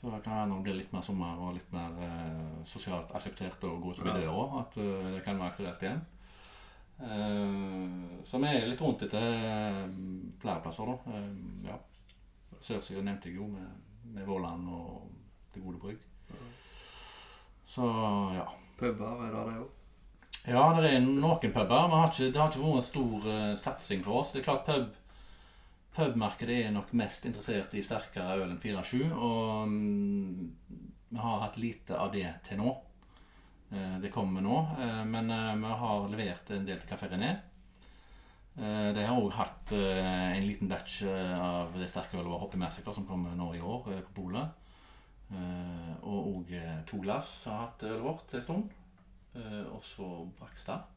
Så 0.00 0.10
det 0.10 0.20
kan 0.22 0.32
hende 0.32 0.54
det 0.58 0.62
blir 0.66 0.76
litt 0.78 0.92
mer 0.94 1.02
sommer 1.02 1.38
og 1.42 1.56
litt 1.56 1.70
mer 1.74 1.96
eh, 2.06 2.58
sosialt 2.70 3.10
akseptert 3.18 3.64
å 3.66 3.72
gå 3.82 3.90
ut 3.90 3.98
forbi 3.98 4.12
døra. 4.20 4.44
At 4.60 4.76
eh, 4.78 5.08
det 5.16 5.24
kan 5.24 5.40
være 5.40 5.50
aktuelt 5.50 5.82
igjen. 5.82 6.04
Eh, 6.98 8.24
så 8.24 8.38
vi 8.42 8.50
er 8.50 8.66
litt 8.66 8.82
rundt 8.82 9.04
etter 9.06 9.22
eh, 9.22 9.82
flere 10.42 10.62
plasser, 10.64 10.90
da. 10.90 11.14
Eh, 11.14 11.70
ja. 11.70 11.78
Sørsida 12.58 13.02
nevnte 13.04 13.30
jeg 13.30 13.38
jo, 13.38 13.46
med, 13.52 13.68
med 14.14 14.26
Våland 14.26 14.68
og 14.74 15.08
Det 15.54 15.62
Gode 15.62 15.78
Brygg. 15.82 15.98
Så 17.68 17.86
ja. 18.34 18.46
Puber 18.78 19.26
er 19.26 19.34
det 19.34 19.42
det 19.48 19.58
òg? 19.58 19.74
Ja, 20.48 20.62
det 20.78 20.90
er 20.94 21.02
noen 21.02 21.52
puber. 21.52 21.88
Men 21.90 21.98
har 21.98 22.10
ikke, 22.12 22.30
det 22.32 22.40
har 22.40 22.50
ikke 22.50 22.62
vært 22.62 22.78
en 22.78 22.86
stor 22.86 23.26
uh, 23.28 23.54
satsing 23.58 24.04
for 24.06 24.20
oss. 24.22 24.32
Det 24.32 24.42
er 24.42 24.48
klart 24.48 24.66
pub 24.68 24.96
Pubmarkedet 25.98 26.60
er 26.62 26.70
nok 26.70 26.92
mest 26.94 27.24
interessert 27.26 27.72
i 27.74 27.82
sterkere 27.82 28.36
øl 28.38 28.52
enn 28.52 28.60
4-7, 28.62 29.00
og 29.16 29.64
um, 29.66 30.52
vi 31.08 31.18
har 31.18 31.40
hatt 31.42 31.56
lite 31.58 31.96
av 31.98 32.12
det 32.14 32.28
til 32.46 32.60
nå. 32.60 32.74
Eh, 33.70 33.98
det 34.00 34.10
kommer 34.10 34.40
nå, 34.40 34.58
eh, 34.80 35.04
men 35.04 35.30
eh, 35.30 35.56
vi 35.60 35.72
har 35.82 36.08
levert 36.08 36.50
en 36.56 36.64
del 36.64 36.80
til 36.80 36.88
Café 36.88 37.10
René. 37.12 37.36
De 38.58 39.02
har 39.06 39.14
òg 39.14 39.36
hatt 39.36 39.70
en 39.70 40.42
liten 40.42 40.66
batch 40.66 41.04
av 41.06 41.76
det 41.78 41.86
sterke 41.92 42.18
ølet 42.18 42.40
Hoppy 42.42 42.58
Massacre, 42.58 42.90
som 42.90 43.04
kommer 43.06 43.36
nå 43.38 43.52
i 43.54 43.60
år 43.62 43.84
på 44.08 44.14
polet. 44.16 44.48
Og 46.02 46.26
òg 46.32 46.50
to 46.90 46.98
glass 47.04 47.44
har 47.46 47.60
hatt 47.60 47.84
ølet 47.86 48.02
vårt 48.02 48.34
en 48.34 48.42
stund. 48.42 48.74
Og 49.36 49.78
så 49.86 50.08
Brakstad. 50.40 50.90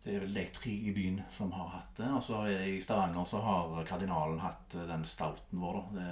Det 0.00 0.14
er 0.14 0.24
vel 0.24 0.40
de 0.40 0.46
tre 0.56 0.72
i 0.72 0.94
byen 0.96 1.20
som 1.36 1.52
har 1.52 1.68
hatt 1.74 2.00
det. 2.00 2.08
Og 2.16 2.24
så 2.24 2.46
det 2.48 2.64
i 2.70 2.80
Stavanger 2.80 3.28
så 3.28 3.42
har 3.44 3.84
Kardinalen 3.90 4.40
hatt 4.40 4.72
den 4.72 5.04
stouten 5.04 5.60
vår, 5.60 5.82
da. 5.82 5.98
Det, 5.98 6.08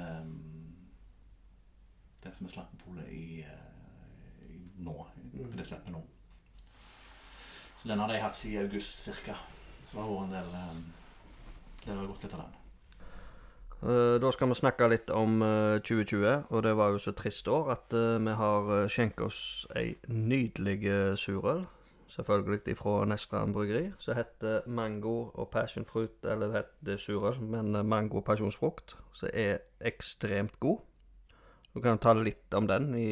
det 2.20 2.28
den 2.28 2.36
som 2.42 2.50
er 2.50 2.58
slapp 2.58 2.76
på 2.76 2.90
polet 2.90 3.08
i 3.08 3.46
nå. 4.78 5.06
Mm. 5.32 5.56
Det 5.56 5.66
slipper 5.66 5.94
nå. 5.94 6.02
Så 7.80 7.88
den 7.88 7.98
har 7.98 8.08
de 8.08 8.20
hatt 8.20 8.36
siden 8.36 8.66
august 8.66 9.08
ca. 9.24 9.36
Så 9.86 9.96
det 9.96 10.02
har 10.02 10.10
vært 10.10 10.24
en 10.26 10.36
del 10.36 10.54
um, 10.54 10.84
Det 11.84 11.92
har 11.94 12.06
gått 12.06 12.24
litt 12.26 12.34
av 12.34 12.40
den. 12.44 12.54
Eh, 13.86 14.16
Da 14.20 14.32
skal 14.32 14.48
vi 14.50 14.58
snakke 14.58 14.88
litt 14.90 15.10
om 15.14 15.42
eh, 15.42 15.78
2020, 15.84 16.46
og 16.50 16.62
det 16.66 16.74
var 16.76 16.90
jo 16.94 16.98
så 16.98 17.12
trist 17.12 17.48
år 17.48 17.70
at 17.76 17.94
eh, 17.94 18.18
vi 18.18 18.34
har 18.40 18.88
skjenket 18.88 19.26
oss 19.28 19.40
ei 19.76 19.94
nydelig 20.08 20.80
eh, 20.90 21.14
surøl. 21.14 21.66
Selvfølgelig 22.16 22.76
fra 22.78 23.04
Nestran 23.04 23.52
bryggeri, 23.52 23.90
som 23.98 24.16
heter 24.16 24.62
Mango 24.66 25.30
og 25.34 25.50
Passion 25.50 25.84
Fruit. 25.84 26.14
Eller 26.24 26.48
det 26.48 26.62
heter 26.62 26.96
surøl, 27.02 27.40
men 27.42 27.74
eh, 27.74 27.84
mango 27.84 28.22
og 28.22 28.24
pasjonsfrukt, 28.24 28.96
som 29.12 29.28
er 29.34 29.58
ekstremt 29.80 30.58
god. 30.60 30.80
Du 31.74 31.82
kan 31.84 31.98
ta 32.00 32.14
litt 32.16 32.54
om 32.56 32.66
den 32.66 32.94
i 32.96 33.10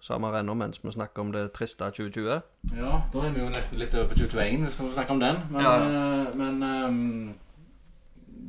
eh, 0.00 0.06
samme 0.06 0.32
renna 0.32 0.54
mens 0.54 0.80
vi 0.82 0.92
snakker 0.92 1.22
om 1.22 1.32
det 1.32 1.52
triste 1.52 1.84
2020. 1.84 2.40
Ja, 2.76 3.02
da 3.12 3.24
er 3.26 3.36
vi 3.36 3.44
jo 3.44 3.48
litt, 3.52 3.72
litt 3.76 3.94
over 3.94 4.08
på 4.10 4.18
2021 4.22 4.66
hvis 4.66 4.80
vi 4.80 4.92
snakker 4.96 5.16
om 5.16 5.20
den. 5.20 5.40
Men, 5.50 5.62
Ja, 5.62 5.76
eh, 5.76 6.36
men 6.36 6.62
ehm, 6.62 7.34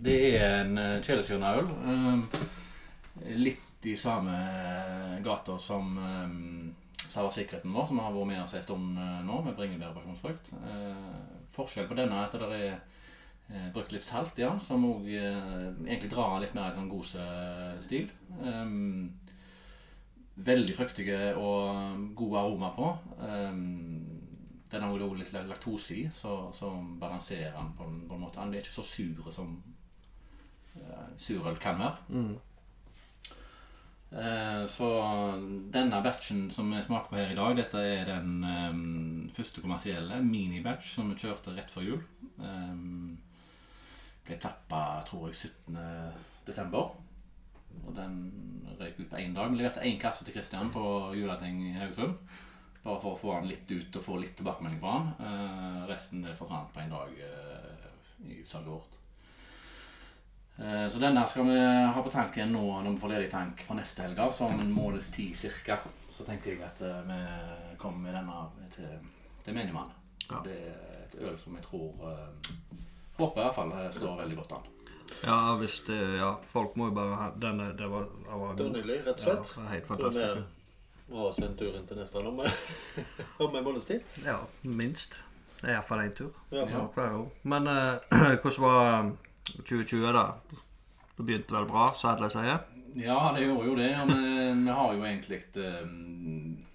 det 0.02 0.20
er 0.36 0.64
en 0.64 0.78
uh, 0.78 1.02
kjelesyrna-øl. 1.06 1.68
Ehm, 1.86 2.24
litt 3.38 3.86
i 3.86 3.96
samme 3.98 4.34
gata 5.24 5.58
som 5.62 5.98
um, 5.98 6.72
Sour 7.12 7.30
Secreten 7.30 7.74
vår, 7.74 7.90
som 7.90 8.00
har 8.00 8.14
vært 8.16 8.30
med 8.30 8.40
oss 8.44 8.54
en 8.56 8.64
stund 8.64 9.00
eh, 9.02 9.20
nå, 9.28 9.42
med 9.44 9.58
bringebær 9.58 9.92
og 9.92 10.00
pasjonsfrukt. 10.00 10.52
Eh, 10.56 11.42
forskjell 11.56 11.90
på 11.90 11.98
denne 12.00 12.16
er 12.16 12.30
at 12.30 12.38
det 12.40 12.60
er 12.60 12.78
eh, 12.78 13.66
brukt 13.76 13.92
litt 13.92 14.06
salt 14.08 14.40
i 14.40 14.46
den, 14.46 14.62
som 14.64 14.86
òg 14.88 15.10
egentlig 15.12 16.12
drar 16.14 16.40
litt 16.40 16.56
mer 16.56 16.72
i 16.72 16.78
sånn 16.78 16.92
gosestil. 16.92 18.08
Um, 18.40 19.10
veldig 20.46 20.76
fruktige 20.76 21.20
og 21.38 22.08
gode 22.18 22.40
aroma 22.40 22.72
på. 22.76 22.92
Um, 23.22 24.06
den 24.72 24.86
har 24.86 24.94
også 25.04 25.20
litt 25.20 25.34
laktose 25.50 25.98
i, 25.98 26.06
så, 26.16 26.36
som 26.56 26.96
balanserer 27.00 27.58
den 27.58 27.74
på 27.78 27.90
på 28.08 28.16
en 28.16 28.24
måte. 28.24 28.40
Den 28.40 28.54
er 28.56 28.64
ikke 28.64 28.78
så 28.80 28.86
sur 28.88 29.32
som 29.32 29.58
uh, 30.78 31.10
surøl 31.18 31.60
kan 31.60 31.80
være. 31.80 31.98
Mm. 32.10 32.40
Eh, 34.12 34.66
så 34.68 34.88
denne 35.72 36.02
batchen 36.04 36.50
som 36.52 36.72
vi 36.74 36.82
smaker 36.84 37.08
på 37.10 37.16
her 37.16 37.30
i 37.32 37.38
dag, 37.38 37.54
dette 37.56 37.80
er 37.80 38.10
den 38.10 38.44
um, 38.44 39.30
første 39.32 39.64
kommersielle 39.64 40.18
mini-batch 40.26 40.90
som 40.98 41.14
vi 41.14 41.20
kjørte 41.22 41.54
rett 41.56 41.72
før 41.72 41.86
jul. 41.88 42.02
Um, 42.36 43.16
ble 44.28 44.36
tappa, 44.42 45.00
tror 45.08 45.30
jeg, 45.30 45.38
17. 45.48 45.80
desember. 46.48 46.92
Og 47.86 47.94
den 47.96 48.16
røyk 48.80 49.00
ut 49.00 49.10
på 49.10 49.20
én 49.20 49.36
dag. 49.36 49.52
Vi 49.52 49.60
leverte 49.60 49.86
én 49.86 50.00
kasse 50.02 50.26
til 50.26 50.36
Kristian 50.36 50.72
på 50.74 50.84
julating 51.18 51.62
i 51.70 51.76
Haugesund. 51.80 52.18
Bare 52.82 53.02
for 53.02 53.14
å 53.14 53.20
få 53.22 53.36
han 53.36 53.50
litt 53.50 53.70
ut 53.70 53.98
og 54.00 54.06
få 54.06 54.18
litt 54.22 54.34
tilbakemelding 54.40 54.82
på 54.82 54.96
han. 54.96 55.12
Eh, 55.22 55.84
resten 55.92 56.26
forsvant 56.38 56.74
på 56.74 56.82
én 56.82 56.94
dag 56.94 57.14
eh, 57.28 57.86
i 58.26 58.40
utsalget 58.42 58.72
vårt. 58.74 58.98
Eh, 60.58 60.88
så 60.90 61.02
denne 61.02 61.28
skal 61.30 61.46
vi 61.50 61.60
ha 61.96 62.04
på 62.04 62.14
tanken 62.14 62.54
nå 62.56 62.64
når 62.82 62.90
vi 62.90 63.02
får 63.04 63.14
ledig 63.14 63.30
tank 63.32 63.62
fra 63.68 63.78
neste 63.78 64.06
helg, 64.06 64.20
altså 64.20 64.50
om 64.50 64.60
en 64.60 64.74
måneds 64.74 65.12
tid 65.14 65.38
ca. 65.66 65.78
Så 66.12 66.26
tenkte 66.28 66.52
jeg 66.52 66.66
at 66.66 66.82
eh, 66.86 67.02
vi 67.08 67.78
kommer 67.82 68.10
med 68.10 68.18
denne 68.18 68.70
til, 68.74 68.98
til 69.46 69.58
menigmann. 69.58 69.94
Ja. 70.32 70.42
Det 70.46 70.58
er 70.58 71.00
et 71.06 71.16
øl 71.22 71.38
som 71.40 71.56
jeg 71.58 71.66
tror 71.66 72.06
eh, 72.08 72.52
Håper 73.18 73.42
i 73.42 73.44
hvert 73.44 73.56
fall 73.56 73.74
eh, 73.76 73.90
står 73.94 74.22
veldig 74.24 74.38
godt 74.42 74.54
an. 74.58 74.70
Ja, 75.24 75.56
hvis 75.60 75.80
det 75.88 75.98
Ja, 76.18 76.32
folk 76.50 76.76
må 76.80 76.88
jo 76.90 76.96
bare 76.96 77.16
ha 77.20 77.28
Denne, 77.42 77.72
det 77.78 77.90
var, 77.92 78.08
det 78.26 78.40
var 78.40 78.56
Det 78.56 78.66
var 78.66 78.72
god. 78.72 78.78
nydelig, 78.78 79.00
rett 79.06 79.20
og 79.20 79.26
slett. 79.26 79.52
Ja, 79.56 79.62
var 79.62 79.70
helt 79.74 79.88
Tror 79.88 79.98
vi 79.98 80.04
fantastisk. 80.04 80.58
må 81.12 81.26
oss 81.28 81.40
en 81.44 81.58
tur 81.60 81.76
inn 81.76 81.88
til 81.90 81.98
neste 82.00 82.24
om, 82.24 82.40
om 83.46 83.56
en 83.56 83.64
måneds 83.64 83.86
tid. 83.86 84.02
Ja, 84.26 84.38
minst. 84.64 85.18
Det 85.62 85.70
er 85.70 85.76
iallfall 85.76 86.00
én 86.06 86.14
tur. 86.18 86.32
Ja. 86.52 86.64
Ja. 86.72 87.10
Men 87.44 87.68
eh, 87.68 88.38
hvordan 88.42 88.64
var 88.64 88.88
eh, 89.04 89.12
2020, 89.60 90.14
da? 90.16 90.24
Det 91.18 91.26
begynte 91.28 91.54
vel 91.54 91.68
bra, 91.70 91.90
så 92.00 92.14
alle 92.16 92.30
sier? 92.34 92.64
Ja, 92.98 93.18
det 93.36 93.46
gjorde 93.46 93.68
jo 93.68 93.76
det. 93.78 93.92
Og 94.02 94.10
vi, 94.10 94.32
vi 94.66 94.78
har 94.80 94.94
jo 94.96 95.04
egentlig 95.06 95.42
um, 95.84 96.66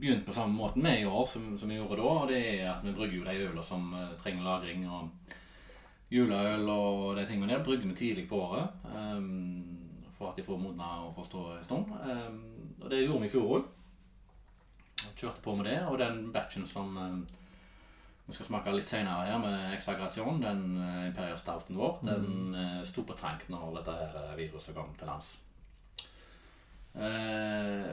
begynt 0.00 0.26
på 0.26 0.34
samme 0.36 0.56
måten 0.56 0.84
vi 0.84 0.96
i 1.02 1.06
år 1.06 1.26
som, 1.30 1.52
som 1.58 1.68
vi 1.70 1.78
gjorde 1.78 2.00
da. 2.00 2.08
Og 2.24 2.28
det 2.32 2.40
er 2.56 2.66
at 2.72 2.84
vi 2.84 2.96
brygger 2.96 3.20
jo 3.20 3.28
de 3.28 3.36
ølene 3.44 3.64
som 3.64 3.92
uh, 3.94 4.08
trenger 4.24 4.48
lagring. 4.48 4.88
og 4.90 5.36
Juleøl 6.10 6.68
og 6.68 7.16
de 7.16 7.26
tingene 7.26 7.52
der 7.54 7.64
brygger 7.64 7.86
vi 7.86 7.94
tidlig 7.94 8.28
på 8.28 8.40
året. 8.48 8.68
um, 8.90 9.76
for 10.20 10.30
at 10.30 10.36
de 10.36 10.44
får 10.44 10.58
modne 10.60 10.84
og 10.84 11.14
får 11.16 11.24
stå 11.30 11.42
en 11.56 11.64
stund. 11.64 11.92
Um, 12.04 12.40
og 12.82 12.90
det 12.90 13.04
gjorde 13.06 13.20
vi 13.20 13.28
i 13.30 13.32
fjor 13.32 13.52
òg. 13.56 13.68
Kjørte 15.16 15.40
på 15.40 15.54
med 15.56 15.64
det. 15.70 15.78
Og 15.88 15.98
den 15.98 16.32
batchen 16.32 16.66
som 16.68 16.96
um, 16.96 17.22
vi 18.26 18.36
skal 18.36 18.46
smake 18.46 18.72
litt 18.74 18.90
senere 18.90 19.26
her, 19.26 19.38
med 19.42 19.72
Exagration, 19.74 20.42
den 20.42 20.76
uh, 20.78 21.06
Imperial 21.08 21.38
Stouten 21.40 21.78
vår, 21.80 21.96
den 22.06 22.52
uh, 22.54 22.82
sto 22.86 23.02
på 23.08 23.16
tank 23.18 23.48
når 23.50 23.80
dette 23.80 23.96
her 23.96 24.18
eh, 24.20 24.36
viruset 24.38 24.76
kom 24.76 24.92
til 24.98 25.08
lands. 25.10 25.32
Uh, 26.94 27.88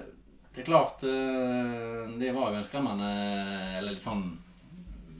det 0.54 0.64
er 0.64 0.66
klart 0.66 1.04
Det 1.06 2.30
var 2.34 2.48
jo 2.50 2.58
en 2.58 2.64
skremmende 2.66 3.10
Eller 3.78 3.94
litt 3.94 4.02
sånn 4.02 4.24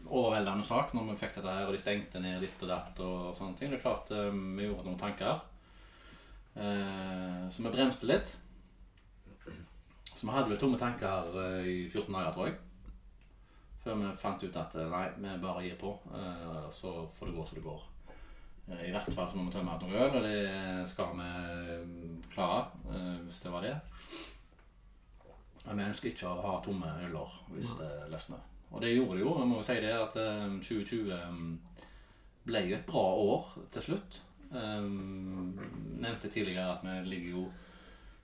overveldende 0.10 0.66
sak 0.68 0.94
når 0.96 1.12
vi 1.12 1.20
fikk 1.22 1.38
dette 1.38 1.54
her, 1.54 1.68
og 1.68 1.76
de 1.76 1.82
stengte 1.82 2.22
ned 2.24 2.44
ditt 2.44 2.64
og 2.64 2.72
datt 2.72 3.00
og 3.04 3.36
sånne 3.38 3.58
ting. 3.60 3.72
Det 3.72 3.80
er 3.80 3.86
klart 3.86 4.12
eh, 4.16 4.30
vi 4.32 4.68
gjorde 4.68 4.88
noen 4.88 5.02
tanker. 5.02 5.42
Eh, 6.58 7.44
så 7.54 7.66
vi 7.66 7.74
bremste 7.74 8.10
litt. 8.10 8.34
Så 10.14 10.26
vi 10.26 10.34
hadde 10.34 10.50
vel 10.50 10.62
tomme 10.62 10.80
tanker 10.82 11.38
eh, 11.44 11.68
i 11.68 11.78
14 11.90 12.10
dager, 12.12 12.32
tror 12.36 12.50
jeg. 12.50 12.58
Før 13.84 14.02
vi 14.02 14.16
fant 14.20 14.44
ut 14.44 14.60
at 14.60 14.80
nei, 14.92 15.04
vi 15.22 15.36
bare 15.44 15.64
gir 15.64 15.78
på. 15.80 15.94
Så 16.76 16.92
får 17.16 17.30
det 17.30 17.36
gå 17.38 17.46
som 17.48 17.60
det 17.60 17.68
går. 17.68 17.86
I 18.84 18.92
verste 18.92 19.14
fall 19.16 19.30
så 19.32 19.38
må 19.40 19.46
vi 19.46 19.54
tømme 19.54 19.78
noe 19.80 20.02
øl, 20.02 20.18
og 20.18 20.26
det 20.26 20.90
skal 20.92 21.14
vi 21.16 21.30
klare. 22.34 22.66
Hvis 23.24 23.40
det 23.46 23.54
var 23.54 23.64
det. 23.64 23.78
Men 25.64 25.80
vi 25.80 25.88
ønsker 25.88 26.12
ikke 26.12 26.28
å 26.34 26.44
ha 26.44 26.60
tomme 26.66 26.92
øler 27.08 27.40
hvis 27.54 27.72
det 27.80 27.92
løsner. 28.12 28.44
Og 28.72 28.82
det 28.84 28.96
gjorde 28.96 29.16
det 29.18 29.24
jo. 29.24 29.36
Jeg 29.40 29.48
må 29.48 29.60
jo 29.62 29.66
si 29.68 29.78
det 29.84 29.94
at 29.96 30.16
eh, 30.20 30.58
2020 30.60 31.12
eh, 31.16 31.38
ble 32.48 32.64
jo 32.70 32.76
et 32.78 32.86
bra 32.88 33.06
år 33.24 33.54
til 33.76 33.82
slutt. 33.90 34.22
Um, 34.48 35.58
nevnte 36.00 36.30
tidligere 36.32 36.78
at 36.78 36.84
vi 36.86 36.92
ligger 37.10 37.32
jo 37.34 37.42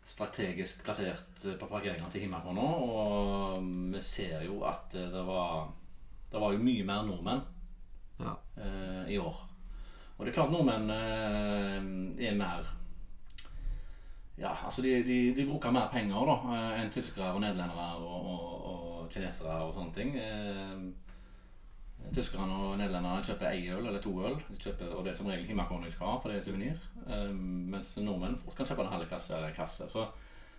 strategisk 0.08 0.80
plassert 0.86 1.42
på 1.60 1.68
parkeringene 1.68 2.08
til 2.12 2.24
Himmelkår 2.24 2.56
nå, 2.56 2.68
og 2.94 3.66
vi 3.92 4.00
ser 4.04 4.46
jo 4.48 4.62
at 4.68 4.96
eh, 4.96 5.10
det 5.12 5.24
var 5.28 5.68
Det 6.32 6.40
var 6.42 6.54
jo 6.56 6.64
mye 6.64 6.86
mer 6.88 7.04
nordmenn 7.06 7.42
Ja. 8.20 8.34
eh, 8.58 9.12
i 9.14 9.18
år. 9.20 9.36
Og 10.18 10.26
det 10.26 10.32
er 10.32 10.38
klart 10.38 10.52
nordmenn 10.54 10.90
eh, 10.96 12.30
er 12.30 12.36
mer 12.40 12.72
Ja, 14.38 14.54
altså 14.66 14.82
de, 14.82 14.96
de, 15.04 15.18
de 15.36 15.46
bruker 15.46 15.72
mer 15.76 15.92
penger 15.92 16.26
da 16.32 16.38
eh, 16.56 16.82
enn 16.82 16.92
tyskere 16.96 17.34
og 17.36 17.42
nederlendere 17.44 17.90
og, 18.00 18.32
og, 18.32 18.66
og 18.72 18.83
kinesere 19.14 19.56
og 19.64 19.74
sånne 19.76 19.96
ting. 19.96 20.16
Eh, 20.20 20.84
Tyskerne 22.14 22.56
og 22.60 22.74
nederlenderne 22.76 23.24
kjøper 23.24 23.48
ei 23.54 23.70
øl 23.72 23.86
eller 23.88 24.02
to 24.04 24.12
øl, 24.28 24.34
de 24.50 24.58
kjøper, 24.60 24.90
og 24.92 25.06
det 25.06 25.14
er 25.14 25.16
som 25.22 25.30
regel 25.32 25.46
Himmelkorn 25.48 25.86
de 25.86 25.92
skal 25.94 26.10
ha, 26.12 26.18
for 26.20 26.32
det 26.34 26.42
er 26.42 26.48
suvenir. 26.50 26.82
Eh, 27.08 27.32
mens 27.72 27.94
nordmenn 28.04 28.36
fort 28.44 28.58
kan 28.58 28.68
kjøpe 28.68 28.84
en 28.84 28.92
halv 28.92 29.08
kasse 29.12 29.32
eller 29.38 29.54
en 29.54 29.56
kasse. 29.56 29.88
Så 29.90 30.04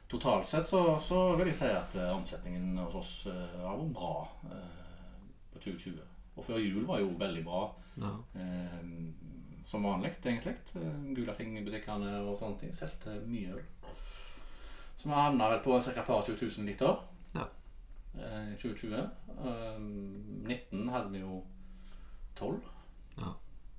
totalt 0.08 0.48
sett 0.48 0.68
så, 0.70 0.82
så 1.00 1.20
vil 1.36 1.52
jeg 1.52 1.60
si 1.60 1.68
at 1.68 1.98
eh, 2.00 2.14
omsetningen 2.16 2.80
hos 2.80 2.96
oss 3.02 3.12
har 3.28 3.76
vært 3.76 3.92
bra 3.98 4.14
på 5.52 5.60
2020. 5.60 6.00
Og 6.34 6.48
før 6.48 6.62
jul 6.64 6.88
var 6.88 7.04
jo 7.04 7.12
veldig 7.20 7.44
bra. 7.46 7.64
Ja. 8.00 8.14
Som 9.64 9.84
vanlig, 9.86 10.10
egentlig. 10.24 10.56
Gula 11.14 11.36
ting 11.36 11.54
i 11.56 11.62
butikkene 11.64 12.16
og 12.24 12.34
sånne 12.40 12.58
ting. 12.60 12.72
Solgte 12.76 13.14
mye 13.28 13.54
øl. 13.54 13.62
Så 14.96 15.08
vi 15.08 15.14
havna 15.14 15.50
vel 15.52 15.62
på 15.62 15.76
ca. 15.80 16.02
par 16.02 16.24
20 16.26 16.48
000 16.58 16.66
liter 16.66 16.96
i 18.18 18.56
2020. 18.60 18.94
Eh, 19.44 19.78
19 19.80 20.88
hadde 20.88 21.10
vi 21.12 21.22
jo 21.22 21.42
12. 22.36 22.60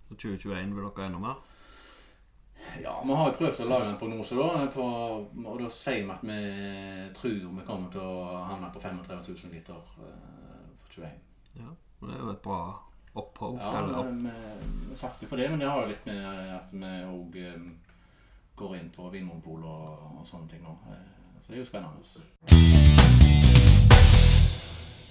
Så 0.08 0.16
2021 0.16 0.76
vil 0.76 0.86
dere 0.86 1.06
enda 1.06 1.20
mer? 1.20 1.36
Ja, 2.82 3.02
vi 3.04 3.14
har 3.14 3.30
jo 3.30 3.38
prøvd 3.38 3.62
å 3.62 3.70
lage 3.70 3.90
en 3.90 3.98
prognose, 4.00 4.38
da. 4.38 4.66
På, 4.74 4.86
og 5.46 5.60
da 5.62 5.70
sier 5.74 6.06
vi 6.06 6.14
at 6.14 6.26
vi 6.26 6.40
tror 7.18 7.40
vi 7.60 7.66
kommer 7.68 7.92
til 7.94 8.02
å 8.06 8.44
havne 8.50 8.72
på 8.74 8.82
35 8.82 9.24
000 9.28 9.54
liter 9.54 9.96
eh, 10.06 10.68
for 10.84 11.00
21. 11.02 11.18
Ja. 11.62 11.72
Og 12.02 12.08
Det 12.10 12.16
er 12.16 12.22
jo 12.24 12.32
et 12.34 12.44
bra 12.46 12.62
opphogg. 13.16 13.60
Ja, 13.62 13.84
opp. 14.02 14.12
vi, 14.12 14.36
vi, 14.90 14.96
satser 15.00 15.32
på 15.32 15.40
det, 15.40 15.50
men 15.50 15.62
det 15.62 15.70
har 15.70 15.82
jo 15.82 15.92
litt 15.94 16.08
med 16.10 16.26
at 16.60 16.74
vi 16.76 16.96
òg 17.10 17.38
går 18.56 18.78
inn 18.80 18.90
på 18.96 19.10
Vinmonopolet 19.12 19.68
og, 19.68 20.20
og 20.20 20.28
sånne 20.28 20.52
ting 20.52 20.64
nå. 20.64 20.78
Eh, 20.92 21.14
Så 21.42 21.52
det 21.52 21.60
er 21.60 21.64
jo 21.66 21.70
spennende. 21.70 22.85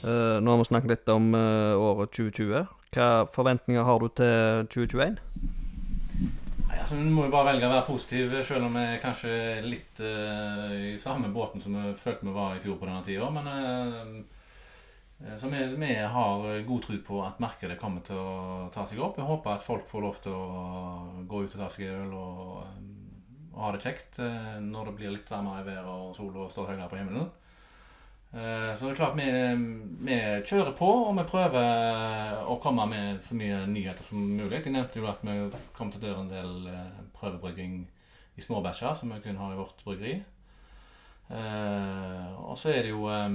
Eh, 0.04 0.38
nå 0.40 0.50
har 0.50 0.58
vi 0.60 0.64
snakket 0.68 0.90
litt 0.90 1.08
om 1.08 1.30
eh, 1.34 1.80
året 1.80 2.12
2020. 2.12 2.66
Hva 2.94 3.08
forventninger 3.32 3.86
har 3.88 4.02
du 4.02 4.10
til 4.12 4.66
2021? 4.74 5.16
Nei, 6.68 6.76
altså, 6.76 6.98
Vi 6.98 7.08
må 7.08 7.24
jo 7.24 7.32
bare 7.32 7.54
velge 7.54 7.70
å 7.70 7.72
være 7.72 7.86
positiv, 7.88 8.34
selv 8.44 8.68
om 8.68 8.76
vi 8.76 8.84
kanskje 9.02 9.32
er 9.32 9.66
litt 9.66 10.02
uh, 10.04 10.68
i 10.74 10.94
samme 11.00 11.30
båten 11.32 11.62
som 11.62 11.76
vi 11.78 11.94
følte 11.98 12.28
vi 12.28 12.34
var 12.36 12.54
i 12.54 12.62
fjor 12.62 12.76
på 12.80 12.88
denne 12.88 13.02
tida. 13.06 13.30
Men 13.32 13.48
uh, 13.50 15.36
så 15.40 15.48
vi, 15.48 15.62
vi 15.80 15.92
har 15.96 16.44
god 16.68 16.84
tro 16.84 16.98
på 17.06 17.22
at 17.24 17.40
markedet 17.42 17.78
kommer 17.80 18.04
til 18.04 18.20
å 18.20 18.68
ta 18.74 18.84
seg 18.86 19.00
opp. 19.02 19.18
Jeg 19.18 19.30
håper 19.30 19.54
at 19.54 19.64
folk 19.64 19.88
får 19.88 20.04
lov 20.04 20.20
til 20.22 20.36
å 20.36 21.24
gå 21.30 21.44
ut 21.46 21.56
og 21.56 21.62
ta 21.64 21.70
seg 21.72 21.88
øl 21.94 22.12
og, 22.12 22.68
og 23.54 23.64
ha 23.64 23.72
det 23.72 23.82
kjekt 23.86 24.20
uh, 24.20 24.60
når 24.60 24.90
det 24.90 24.96
blir 25.00 25.16
litt 25.16 25.32
varmere 25.32 25.64
i 25.64 25.68
været 25.70 25.88
og 25.88 26.12
sola 26.18 26.50
står 26.52 26.74
høyere 26.74 26.92
på 26.92 27.00
himmelen. 27.00 27.32
Eh, 28.34 28.74
Så 28.74 28.86
det 28.88 28.92
er 28.92 28.98
klart 28.98 29.16
vi, 29.16 29.26
vi 30.08 30.16
kjører 30.48 30.72
på, 30.78 30.88
og 31.08 31.16
vi 31.18 31.24
prøver 31.30 32.40
å 32.50 32.56
komme 32.62 32.86
med 32.90 33.20
så 33.22 33.36
mye 33.38 33.60
nyheter 33.70 34.02
som 34.06 34.18
mulig. 34.36 34.58
Jeg 34.64 34.72
nevnte 34.74 34.98
jo 34.98 35.06
at 35.10 35.22
vi 35.22 35.36
kom 35.76 35.92
til 35.94 36.02
å 36.02 36.08
gjøre 36.10 36.24
en 36.24 36.32
del 36.32 36.66
eh, 36.72 37.02
prøvebrygging 37.18 37.76
i 38.36 38.42
småbæsjer, 38.42 38.96
som 38.98 39.12
vi 39.14 39.20
kun 39.22 39.38
har 39.38 39.54
i 39.54 39.60
vårt 39.60 39.84
bryggeri. 39.86 40.16
Eh, 41.30 42.32
Og 42.44 42.58
så 42.58 42.72
er 42.74 42.82
det 42.84 42.90
jo 42.90 43.06
eh, 43.08 43.28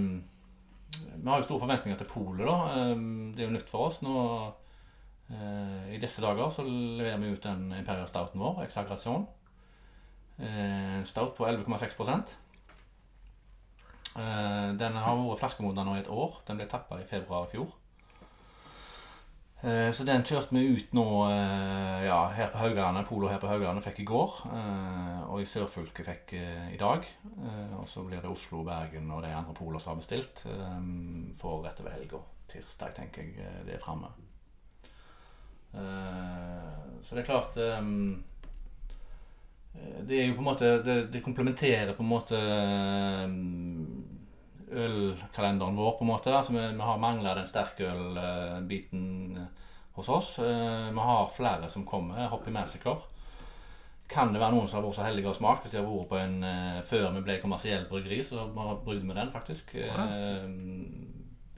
Vi 0.99 1.29
har 1.29 1.39
jo 1.39 1.47
store 1.47 1.63
forventninger 1.63 1.97
til 1.97 2.09
polet, 2.12 2.45
da. 2.45 2.57
Eh, 2.75 2.95
Det 3.35 3.43
er 3.45 3.47
jo 3.49 3.55
nytt 3.55 3.69
for 3.71 3.88
oss. 3.88 4.01
Nå 4.03 4.13
eh, 5.31 5.95
I 5.95 6.01
disse 6.03 6.21
dager 6.21 6.51
så 6.51 6.65
leverer 6.67 7.17
vi 7.23 7.31
ut 7.33 7.43
den 7.47 7.71
Imperial 7.79 8.07
Stouten 8.12 8.41
vår, 8.43 8.63
Exagration. 8.67 9.25
Eh, 10.39 10.99
En 10.99 11.05
stout 11.07 11.35
på 11.39 11.47
11,6 11.47 11.95
Eh, 11.95 12.35
Den 14.79 14.97
har 14.99 15.15
vært 15.19 15.39
flaskemoden 15.43 15.86
nå 15.88 15.95
i 15.97 16.01
et 16.03 16.10
år. 16.12 16.41
Den 16.47 16.58
ble 16.60 16.67
tappa 16.71 16.99
i 17.01 17.05
februar 17.08 17.47
i 17.47 17.51
fjor. 17.53 17.69
Eh, 19.62 19.91
Så 19.91 20.05
den 20.08 20.23
kjørte 20.23 20.55
vi 20.55 20.62
ut 20.77 20.93
nå 20.95 21.03
eh, 21.29 22.05
ja, 22.08 22.19
her 22.32 22.47
på 22.53 22.62
Haugalandet. 22.62 23.08
Polo 23.10 23.27
her 23.27 23.41
på 23.41 23.49
Haugalandet 23.51 23.84
fikk 23.84 23.99
i 23.99 24.08
går. 24.08 24.38
eh, 24.55 25.21
Og 25.29 25.41
i 25.41 25.45
Sørfylket 25.49 26.05
fikk 26.08 26.34
eh, 26.39 26.69
i 26.73 26.79
dag. 26.79 27.03
Eh, 27.43 27.73
Og 27.82 27.88
så 27.91 28.03
blir 28.08 28.21
det 28.23 28.32
Oslo, 28.32 28.63
Bergen 28.63 29.12
og 29.12 29.21
de 29.23 29.34
andre 29.36 29.53
polo 29.53 29.79
som 29.79 29.93
har 29.93 30.01
bestilt. 30.03 30.45
eh, 30.45 30.79
For 31.41 31.63
rett 31.65 31.79
over 31.84 31.91
helga. 31.91 32.23
Tirsdag, 32.49 32.95
tenker 32.95 33.21
jeg 33.23 33.36
eh, 33.45 33.60
det 33.67 33.75
er 33.75 33.84
framme. 33.84 34.08
Eh, 35.75 37.01
Så 37.03 37.15
det 37.15 37.23
er 37.23 37.32
klart 37.34 37.58
eh, 37.58 37.79
Eh, 37.79 38.28
Det 40.09 40.17
er 40.19 40.27
jo 40.29 40.35
på 40.37 40.41
en 40.43 40.47
måte 40.49 40.69
Det, 40.83 40.95
det 41.13 41.21
komplementerer 41.25 41.93
på 41.93 42.03
en 42.03 42.09
måte 42.09 42.37
eh, 42.39 43.29
ølkalenderen 44.69 45.77
vår, 45.77 45.95
på 45.97 46.05
en 46.05 46.11
måte. 46.11 46.33
Altså 46.35 46.53
vi, 46.53 46.65
vi 46.75 46.85
har 46.89 46.97
mangla 47.01 47.35
den 47.37 47.47
sterkølbiten 47.49 49.05
hos 49.97 50.09
oss. 50.09 50.39
Eh, 50.39 50.89
Vi 50.93 50.99
har 50.99 51.31
flere 51.35 51.69
som 51.69 51.85
kommer. 51.85 52.27
Hoppy 52.31 52.51
Massacre. 52.51 52.97
Kan 54.09 54.33
det 54.33 54.41
være 54.41 54.55
noen 54.55 54.67
som 54.67 54.79
har 54.79 54.87
vært 54.87 54.97
så 54.97 55.05
heldige 55.05 55.29
og 55.29 55.35
smakt 55.37 55.65
hvis 55.65 55.73
de 55.75 55.81
har 55.81 55.85
vært 55.89 56.09
på 56.09 56.17
en 56.17 56.37
eh, 56.43 56.79
før 56.89 57.11
vi 57.17 57.21
ble 57.27 57.39
kommersiell 57.43 57.85
bryggeri, 57.89 58.23
så 58.25 58.47
har 58.55 58.79
brygde 58.85 59.05
vi 59.09 59.17
den, 59.17 59.31
faktisk. 59.33 59.75
Eh, 59.75 60.45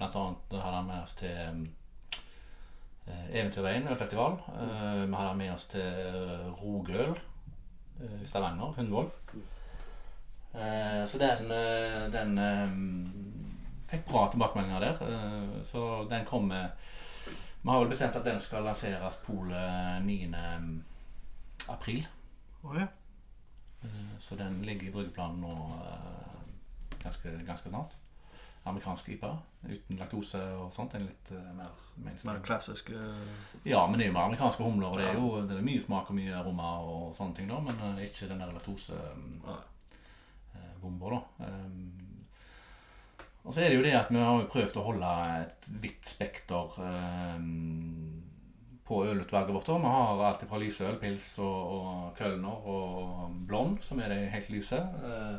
Blant 0.02 0.16
annet 0.18 0.56
hadde 0.58 0.78
han 0.80 0.88
med 0.90 1.04
oss 1.04 1.14
til 1.20 1.68
eh, 3.08 3.28
Eventyrveien 3.32 3.88
ølfestival. 3.94 4.40
Eh, 4.56 5.04
vi 5.06 5.16
hadde 5.20 5.36
med 5.40 5.54
oss 5.54 5.68
til 5.72 5.92
Rogøl 6.60 7.14
eh, 7.14 7.22
i 8.00 8.26
Stavanger, 8.26 8.74
Hundvåg. 8.78 9.12
Eh, 10.54 11.08
så 11.08 11.18
den, 11.18 11.52
eh, 11.52 12.08
den 12.12 12.38
eh, 12.38 12.74
fikk 13.92 14.06
bra 14.10 14.26
tilbakemeldinger 14.32 14.80
der. 14.80 15.04
Eh, 15.08 15.64
så 15.66 16.08
den 16.10 16.26
kommer 16.26 16.70
Vi 17.62 17.70
har 17.70 17.80
vel 17.80 17.90
bestemt 17.90 18.16
at 18.16 18.26
den 18.26 18.40
skal 18.42 18.64
lanseres 18.64 19.16
polet 19.26 20.02
9. 20.06 20.34
april. 21.70 22.08
Oh, 22.64 22.76
ja. 22.76 22.88
Eh, 23.84 24.20
Så 24.20 24.36
den 24.36 24.62
ligger 24.66 24.88
i 24.88 24.92
bryggeplanen 24.92 25.42
nå 25.42 25.54
eh, 25.86 26.98
ganske, 27.04 27.30
ganske 27.46 27.70
snart. 27.70 27.98
Amerikansk 28.64 29.10
IPA 29.10 29.32
uten 29.66 29.98
laktose 29.98 30.42
og 30.58 30.74
sånt. 30.74 30.94
En 30.98 31.08
litt 31.08 31.32
uh, 31.34 31.40
mer 31.58 31.72
Mer 32.02 32.06
mainstream. 32.06 32.42
klassisk 32.46 32.90
uh... 32.96 33.00
Ja, 33.68 33.88
men 33.88 34.00
det 34.00 34.06
er 34.06 34.10
jo 34.12 34.14
med 34.16 34.24
amerikanske 34.24 34.64
humler, 34.64 34.88
og 34.88 34.98
det 34.98 35.08
er 35.10 35.14
jo 35.18 35.42
det 35.50 35.58
er 35.58 35.66
mye 35.66 35.82
smak 35.84 36.10
og 36.10 36.16
mye 36.18 36.34
aroma 36.38 36.70
og 36.88 37.16
sånne 37.18 37.36
ting, 37.38 37.48
da, 37.52 37.60
men 37.62 37.76
uh, 37.82 38.00
ikke 38.06 38.30
den 38.30 38.40
der 38.42 38.54
laktosebomba, 38.56 39.58
da. 41.12 41.20
Um, 41.46 42.18
og 43.44 43.54
så 43.54 43.62
er 43.62 43.70
det 43.70 43.78
jo 43.80 43.86
det 43.86 43.96
at 43.98 44.12
vi 44.14 44.22
har 44.22 44.38
jo 44.38 44.50
prøvd 44.54 44.76
å 44.78 44.86
holde 44.86 45.12
et 45.42 45.70
vidt 45.82 46.06
spekter 46.06 46.66
um, 46.78 48.22
på 48.86 49.06
ølutvalget 49.08 49.56
vårt. 49.56 49.70
Vi 49.72 49.94
har 49.96 50.22
alt 50.28 50.44
fra 50.50 50.60
lysøl, 50.62 50.98
pils 51.02 51.28
og, 51.42 51.60
og 51.78 52.18
kølner 52.18 52.68
og 52.70 53.32
blond, 53.48 53.80
som 53.86 54.02
er 54.04 54.12
de 54.12 54.20
helt 54.34 54.50
lyse. 54.52 54.78
Eh, 54.78 55.38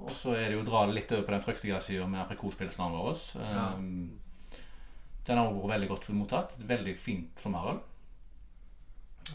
og 0.00 0.10
så 0.16 0.34
er 0.36 0.48
det 0.48 0.56
jo 0.56 0.64
å 0.64 0.68
dra 0.68 0.86
det 0.88 0.96
litt 0.96 1.12
over 1.12 1.26
på 1.28 1.34
den 1.34 1.44
fruktige 1.44 1.80
sida 1.84 2.06
med 2.08 2.22
aprikospilsene 2.24 2.90
våre. 2.94 3.14
Ja. 3.36 3.66
Um, 3.76 4.18
den 5.26 5.38
har 5.38 5.52
vært 5.52 5.74
veldig 5.74 5.88
godt 5.90 6.08
mottatt. 6.16 6.56
Veldig 6.66 6.96
fint 6.98 7.42
sommerøl. 7.42 7.78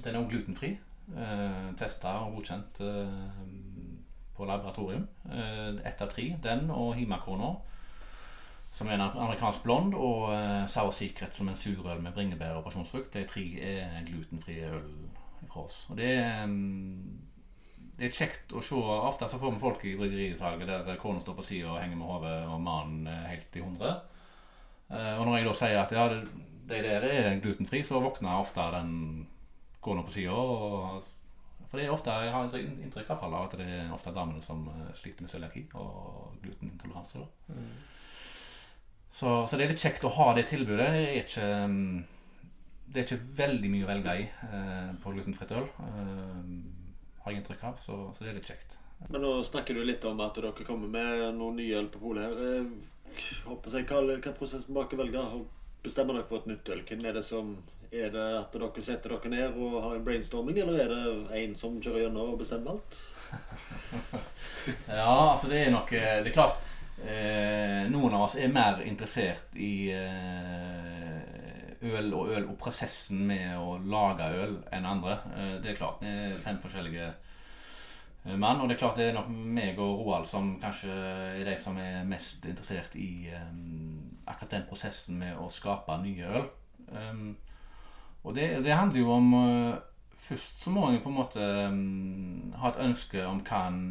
Den 0.01 0.15
er 0.15 0.19
også 0.19 0.31
glutenfri. 0.33 0.71
Eh, 1.13 1.67
Testa 1.77 2.15
og 2.25 2.39
godkjent 2.39 2.81
eh, 2.81 3.45
på 4.35 4.47
laboratorium. 4.49 5.05
Eh, 5.29 5.77
Ett 5.85 6.01
av 6.01 6.09
tre. 6.11 6.25
Den 6.43 6.71
og 6.73 6.95
Himakona, 6.97 7.53
som 8.75 8.89
er 8.89 8.97
en 8.97 9.05
amerikansk 9.05 9.63
blond, 9.63 9.93
og 9.95 10.33
eh, 10.33 10.65
Sour 10.67 10.91
Secret 10.91 11.37
som 11.37 11.49
en 11.49 11.59
surøl 11.59 12.01
med 12.01 12.17
bringebær 12.17 12.57
og 12.57 12.65
pasjonsfrukt. 12.65 13.13
De 13.13 13.23
tre 13.29 13.45
er 13.61 14.01
glutenfrie 14.09 14.73
øl 14.73 14.89
fra 15.47 15.67
oss. 15.67 15.85
Og 15.89 16.01
det 16.01 16.11
er 16.17 16.45
mm, 16.49 17.21
det 17.95 18.09
er 18.09 18.17
kjekt 18.17 18.51
å 18.55 18.61
se. 18.63 18.79
Ofte 18.79 19.29
så 19.31 19.39
får 19.39 19.53
vi 19.53 19.61
folk 19.61 19.85
i 19.87 19.95
bryggerisalget 19.99 20.71
der 20.87 20.99
kona 20.99 21.21
står 21.23 21.37
på 21.37 21.45
sida 21.47 21.71
og 21.71 21.79
henger 21.79 21.99
med 21.99 22.11
hodet, 22.11 22.35
og 22.51 22.61
mannen 22.63 23.07
er 23.11 23.29
helt 23.31 23.55
i 23.55 23.63
hundre. 23.63 23.95
Eh, 24.89 25.13
og 25.15 25.25
når 25.25 25.37
jeg 25.37 25.47
da 25.47 25.55
sier 25.61 25.81
at 25.81 25.95
ja, 25.95 26.07
de 26.11 26.81
der 26.83 27.07
er 27.07 27.39
glutenfri, 27.43 27.83
så 27.87 28.01
våkner 28.03 28.41
ofte 28.41 28.65
den 28.75 28.93
kona 29.85 30.03
på 30.05 30.15
sida. 30.15 30.35
For 31.65 31.79
det 31.79 31.87
er 31.87 31.95
ofte, 31.95 32.13
jeg 32.23 32.33
har 32.33 32.57
inntrykk 32.59 33.11
av 33.15 33.33
at 33.41 33.57
det 33.59 33.67
er 33.67 33.93
ofte 33.93 34.13
damene 34.15 34.43
som 34.43 34.67
eh, 34.71 34.93
sliter 34.97 35.25
med 35.25 35.31
cøliaki 35.31 35.67
og 35.79 36.35
glutenintoleranse. 36.43 37.23
da. 37.23 37.55
Så, 39.15 39.29
så 39.47 39.55
det 39.55 39.63
er 39.63 39.71
litt 39.71 39.83
kjekt 39.83 40.03
å 40.03 40.11
ha 40.17 40.33
det 40.35 40.49
tilbudet. 40.49 40.89
Det 40.91 41.03
er 41.05 41.19
ikke, 41.21 41.49
mm, 41.71 42.47
det 42.91 42.99
er 42.99 43.05
ikke 43.07 43.35
veldig 43.37 43.69
mye 43.71 43.85
å 43.85 43.91
velge 43.93 44.15
i 44.19 44.25
eh, 44.27 44.89
på 44.99 45.13
glutenfritt 45.15 45.53
øl. 45.55 45.69
Eh, 45.85 46.83
har 47.25 47.33
jeg 47.33 47.41
inntrykk 47.41 47.63
av, 47.67 47.77
så, 47.81 47.99
så 48.15 48.23
det 48.23 48.31
er 48.31 48.39
litt 48.39 48.49
kjekt. 48.53 48.77
Men 49.09 49.21
nå 49.25 49.31
snakker 49.43 49.75
du 49.75 49.83
litt 49.83 50.05
om 50.07 50.21
at 50.23 50.37
dere 50.39 50.53
kommer 50.65 50.87
med 50.87 51.25
noen 51.35 51.57
nye 51.59 51.79
øl 51.81 51.89
på 51.93 51.99
polet 52.03 52.29
her. 52.29 52.59
Eh, 52.61 52.91
Håper 53.45 53.77
jeg, 53.79 53.85
hva, 53.87 54.01
hva 54.19 54.31
prosessen 54.35 54.75
bak 54.75 54.91
å 54.91 54.97
velge? 54.99 55.21
Bestemmer 55.85 56.17
dere 56.17 56.27
for 56.27 56.41
et 56.41 56.49
nytt 56.51 56.71
øl? 56.73 56.81
Hvem 56.89 57.05
er 57.07 57.15
det 57.15 57.23
som 57.27 57.55
Er 57.95 58.09
det 58.11 58.23
at 58.39 58.51
dere 58.55 58.81
setter 58.83 59.13
dere 59.13 59.29
ned 59.31 59.55
og 59.61 59.75
har 59.83 59.93
en 59.95 60.03
brainstorming, 60.03 60.57
eller 60.59 60.81
er 60.83 60.89
det 60.91 61.37
en 61.39 61.53
som 61.55 61.77
kjører 61.79 62.07
gjennom 62.07 62.33
og 62.33 62.39
bestemmer 62.41 62.75
alt? 62.75 63.01
Ja, 64.89 65.31
altså 65.31 65.47
det 65.51 65.59
er 65.61 65.71
nok 65.71 65.91
eh, 65.93 66.17
Det 66.25 66.31
er 66.31 66.35
klart 66.35 66.57
eh, 67.05 67.83
Noen 67.93 68.15
av 68.17 68.23
oss 68.25 68.35
er 68.41 68.49
mer 68.51 68.81
interessert 68.83 69.53
i 69.61 69.91
eh, 69.93 71.14
øl 71.85 72.13
og 72.13 72.31
øl 72.33 72.47
og 72.49 72.57
prosessen 72.59 73.21
med 73.27 73.53
å 73.59 73.77
lage 73.85 74.27
øl 74.41 74.57
enn 74.73 74.87
andre. 74.89 75.19
Eh, 75.35 75.55
det 75.63 75.71
er 75.71 75.79
klart. 75.79 76.01
Vi 76.01 76.09
er 76.09 76.35
fem 76.43 76.59
forskjellige 76.63 77.07
eh, 77.09 78.35
mann, 78.35 78.61
og 78.61 78.69
det 78.69 78.75
er 78.75 78.81
klart 78.81 78.99
det 78.99 79.09
er 79.09 79.17
nok 79.17 79.29
meg 79.29 79.79
og 79.79 80.01
Roald 80.01 80.29
som 80.29 80.55
kanskje 80.61 80.93
er 80.93 81.43
de 81.47 81.57
som 81.61 81.77
er 81.81 82.05
mest 82.07 82.45
interessert 82.49 82.95
i 82.99 83.29
um, 83.35 84.05
akkurat 84.25 84.57
den 84.57 84.69
prosessen 84.69 85.19
med 85.21 85.37
å 85.37 85.49
skape 85.53 85.99
nye 86.01 86.31
øl. 86.39 86.47
Um, 86.89 87.27
og 88.25 88.33
det, 88.37 88.49
det 88.65 88.73
handler 88.73 89.01
jo 89.01 89.11
om 89.13 89.33
uh, 89.33 89.75
Først 90.25 90.63
så 90.63 90.71
må 90.73 90.87
en 90.89 91.03
på 91.03 91.11
en 91.11 91.17
måte 91.19 91.47
um, 91.69 92.53
ha 92.57 92.71
et 92.71 92.79
ønske 92.81 93.21
om 93.29 93.43
hva 93.45 93.59
en 93.69 93.81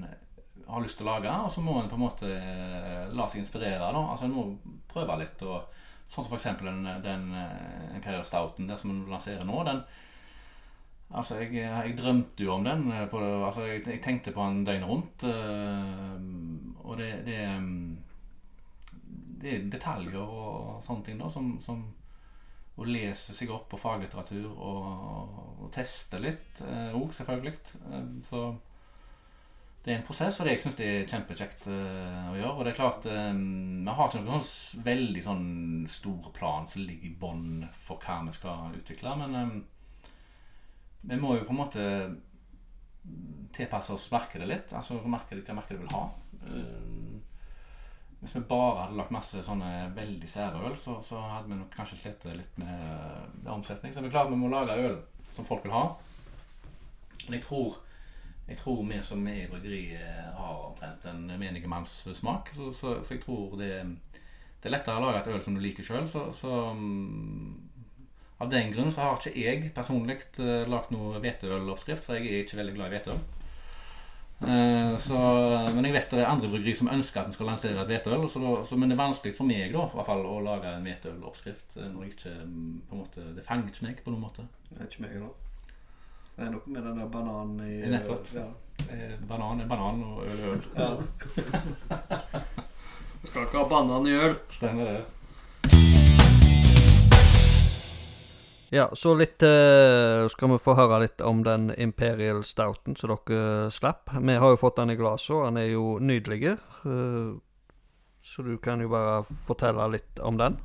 har 0.66 0.82
lyst 0.82 0.98
til 0.98 1.06
å 1.06 1.12
lage, 1.12 1.30
og 1.30 1.52
så 1.52 1.62
må 1.62 1.76
en 1.78 1.86
på 1.86 1.94
en 1.94 2.02
måte 2.02 2.26
uh, 2.26 3.12
la 3.14 3.28
seg 3.30 3.44
inspirere. 3.44 3.78
Da. 3.78 4.00
Altså 4.02 4.26
nå 4.26 4.48
prøve 4.90 5.20
litt. 5.20 5.44
Og, 5.46 5.83
sånn 6.10 6.26
som 6.28 6.36
eksempel 6.36 6.68
den, 6.70 6.86
den 7.04 7.28
eh, 7.34 7.96
Imperial 7.96 8.24
Stouten 8.28 8.68
der 8.70 8.76
som 8.80 8.92
du 9.04 9.10
lanserer 9.10 9.44
nå. 9.48 9.62
den 9.66 9.82
Altså, 11.14 11.36
jeg, 11.38 11.52
jeg 11.62 11.96
drømte 11.98 12.42
jo 12.44 12.54
om 12.56 12.64
den. 12.66 12.86
eh, 12.92 13.06
På, 13.10 13.20
altså, 13.46 13.66
jeg, 13.68 13.82
jeg 13.86 14.00
tenkte 14.02 14.32
på 14.34 14.42
den 14.48 14.64
døgnet 14.66 14.88
rundt. 14.88 15.24
Øh, 15.24 16.20
og 16.84 16.98
det, 16.98 17.10
det 17.26 17.38
Det 19.42 19.52
er 19.54 19.66
detaljer 19.72 20.20
og 20.22 20.80
sånne 20.84 21.04
ting 21.04 21.18
da 21.20 21.28
som, 21.32 21.54
som 21.64 21.82
Å 22.74 22.86
lese 22.88 23.34
seg 23.36 23.52
opp 23.54 23.68
på 23.70 23.78
faglitteratur 23.78 24.48
og, 24.50 25.34
og 25.62 25.68
teste 25.74 26.18
litt 26.18 26.62
òg, 26.64 27.12
selvfølgelig. 27.14 27.54
Eh, 27.90 28.08
så 28.26 28.40
det 29.84 29.92
er 29.92 29.98
en 29.98 30.06
prosess, 30.06 30.38
og 30.40 30.46
det 30.46 30.54
jeg 30.54 30.62
syns 30.62 30.76
det 30.78 30.86
er 30.88 31.08
kjempekjekt 31.12 31.66
eh, 31.68 32.28
å 32.30 32.36
gjøre. 32.38 32.52
Og 32.54 32.62
det 32.64 32.70
er 32.72 32.78
klart, 32.78 33.04
eh, 33.04 33.34
vi 33.36 33.96
har 33.98 34.08
ikke 34.08 34.22
noen 34.24 34.44
sånn 34.48 34.84
veldig 34.86 35.24
sånn 35.26 35.48
stor 35.92 36.30
plan 36.36 36.68
som 36.70 36.86
ligger 36.86 37.10
i 37.10 37.18
bånn 37.20 37.66
for 37.84 38.00
hva 38.00 38.22
vi 38.24 38.32
skal 38.32 38.78
utvikle, 38.78 39.12
men 39.20 39.36
eh, 39.36 39.52
vi 41.12 41.20
må 41.20 41.36
jo 41.36 41.44
på 41.44 41.52
en 41.52 41.60
måte 41.60 41.84
tilpasse 43.52 43.92
oss 43.92 44.08
markedet 44.14 44.48
litt. 44.48 44.72
Altså 44.72 44.96
markedet, 45.04 45.44
hva 45.44 45.58
markedet 45.60 45.82
vil 45.82 45.92
ha. 45.92 46.06
Hvis 48.22 48.38
vi 48.38 48.46
bare 48.48 48.86
hadde 48.86 48.96
lagt 48.96 49.12
masse 49.12 49.44
sånne 49.44 49.90
veldig 49.92 50.30
sære 50.32 50.64
øl, 50.64 50.78
så, 50.80 50.96
så 51.04 51.20
hadde 51.20 51.50
vi 51.50 51.58
nok 51.60 51.76
kanskje 51.76 52.00
slitt 52.00 52.24
litt 52.32 52.56
med, 52.56 52.86
med 53.42 53.52
omsetning. 53.52 53.92
Så 53.92 54.00
vi 54.00 54.08
er 54.08 54.16
klart 54.16 54.32
vi 54.32 54.40
må 54.40 54.48
lage 54.48 54.80
øl 54.80 54.96
som 55.34 55.44
folk 55.44 55.68
vil 55.68 55.76
ha. 55.76 55.90
Men 57.26 57.36
jeg 57.36 57.44
tror, 57.44 57.83
jeg 58.48 58.58
tror 58.60 58.82
vi 58.88 59.00
som 59.02 59.26
er 59.28 59.44
i 59.44 59.50
bryggeriet 59.50 60.34
har 60.36 60.64
omtrent 60.68 61.04
en 61.08 61.22
menigmannssmak. 61.40 62.50
Så, 62.56 62.72
så, 62.76 62.96
så 63.04 63.14
jeg 63.14 63.22
tror 63.22 63.54
det, 63.60 63.70
det 64.60 64.68
er 64.68 64.74
lettere 64.74 65.00
å 65.00 65.06
lage 65.06 65.22
et 65.22 65.30
øl 65.32 65.44
som 65.44 65.56
du 65.56 65.62
liker 65.64 65.86
sjøl. 65.86 66.08
Så, 66.10 66.26
så 66.36 66.58
mm, 66.76 67.54
av 68.44 68.50
den 68.52 68.74
grunn 68.74 68.92
så 68.92 69.06
har 69.06 69.16
ikke 69.16 69.38
jeg 69.38 69.70
personlig 69.76 70.18
uh, 70.42 70.66
lagd 70.68 70.92
noe 70.92 71.22
hveteøloppskrift, 71.24 72.04
for 72.04 72.18
jeg 72.18 72.28
er 72.28 72.44
ikke 72.44 72.60
veldig 72.60 72.76
glad 72.76 72.92
i 72.92 72.98
hveteøl. 72.98 73.24
Eh, 74.40 74.98
så, 74.98 75.18
men 75.74 75.86
jeg 75.86 75.94
vet 75.94 76.10
det 76.12 76.18
er 76.20 76.28
andre 76.28 76.50
bryggeri 76.52 76.74
som 76.76 76.90
ønsker 76.92 77.20
at 77.20 77.30
en 77.30 77.36
skal 77.36 77.48
lansere 77.48 77.80
et 77.80 77.88
hveteøl. 77.88 78.26
Men 78.76 78.90
det 78.90 78.96
er 78.96 79.00
vanskelig 79.00 79.36
for 79.38 79.48
meg 79.48 79.72
da, 79.72 79.86
hvert 79.94 80.08
fall, 80.10 80.24
å 80.28 80.42
lage 80.44 80.74
en 80.74 80.84
hveteøloppskrift. 80.84 81.78
eh, 81.78 81.88
Når 81.92 82.04
jeg 82.04 82.16
ikke 82.16 82.34
mm, 82.42 82.68
på 82.88 82.96
en 82.96 83.02
måte, 83.04 83.26
Det 83.36 83.46
fanger 83.46 83.72
ikke 83.72 83.88
meg 83.88 84.04
på 84.04 84.12
noen 84.12 84.26
måte. 84.26 84.46
Det 84.70 84.80
er 84.80 84.90
ikke 84.90 85.06
meg 85.06 85.16
da. 85.22 85.32
Det 86.34 86.42
er 86.42 86.50
noe 86.50 86.66
med 86.66 86.82
den 86.82 86.96
der 86.98 87.06
bananen 87.10 87.60
i 87.62 87.90
Nettopp. 87.92 88.26
Ja. 88.34 88.46
Eh, 88.90 89.12
Banan 89.28 89.60
er 89.62 89.68
banan, 89.70 90.00
og 90.02 90.24
øl 90.26 90.40
er 90.42 90.48
øl. 90.52 90.62
ja. 90.74 90.88
Skal 93.24 93.46
ikke 93.46 93.58
ha 93.60 93.68
banan 93.70 94.06
i 94.10 94.16
øl. 94.18 94.34
Stemmer 94.50 94.84
det. 94.90 95.02
Ja, 98.74 98.88
så 98.98 99.12
litt 99.14 99.42
eh, 99.46 100.24
skal 100.32 100.50
vi 100.50 100.58
få 100.58 100.74
høre 100.74 100.98
litt 101.04 101.22
om 101.22 101.44
den 101.46 101.68
Imperial 101.78 102.42
Stouten 102.44 102.96
som 102.98 103.14
dere 103.14 103.70
slapp. 103.70 104.10
Vi 104.18 104.34
har 104.34 104.54
jo 104.56 104.58
fått 104.58 104.80
den 104.80 104.90
i 104.90 104.98
glasset, 104.98 105.38
den 105.46 105.60
er 105.62 105.70
jo 105.70 105.98
nydelig. 106.02 106.56
eh, 106.56 107.34
så 108.24 108.42
du 108.42 108.56
kan 108.58 108.80
jo 108.82 108.88
bare 108.90 109.22
fortelle 109.46 109.86
litt 109.94 110.18
om 110.18 110.40
den. 110.40 110.58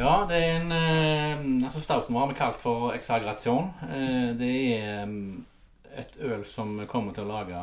Ja, 0.00 0.24
det 0.24 0.36
er 0.40 0.54
en 0.56 0.70
eh, 0.72 1.64
altså 1.66 1.80
Stouten 1.84 2.14
vår 2.14 2.22
har 2.22 2.28
vi 2.30 2.36
kalt 2.38 2.56
for 2.56 2.94
Exagration. 2.96 3.66
Eh, 3.84 4.30
det 4.38 4.52
er 4.78 5.02
mm, 5.04 5.44
et 5.92 6.14
øl 6.24 6.44
som 6.48 6.70
vi 6.78 6.86
kommer 6.88 7.12
til 7.12 7.26
å 7.26 7.28
lage 7.34 7.58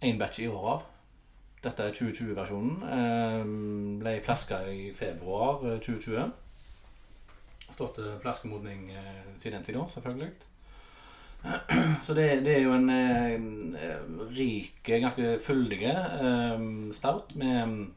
én 0.00 0.16
batch 0.16 0.40
i 0.40 0.46
år 0.48 0.64
av. 0.72 0.86
Dette 1.66 1.90
er 1.90 1.92
2020-versjonen. 1.98 2.86
Eh, 2.96 3.44
ble 4.00 4.14
flaska 4.24 4.62
i 4.72 4.88
februar 4.96 5.60
eh, 5.74 5.76
2020. 5.84 6.32
Stått 7.68 7.98
til 8.00 8.16
flaskemodning 8.24 8.88
eh, 8.96 9.20
siden 9.42 9.58
den 9.58 9.68
tid, 9.68 9.82
selvfølgelig. 9.92 10.32
Så 12.06 12.16
det, 12.16 12.30
det 12.48 12.56
er 12.56 12.64
jo 12.64 12.72
en 12.78 12.88
eh, 13.76 14.08
rik, 14.40 14.80
ganske 14.88 15.36
fyldig 15.44 15.84
eh, 15.92 16.68
stout 16.96 17.36
med 17.36 17.90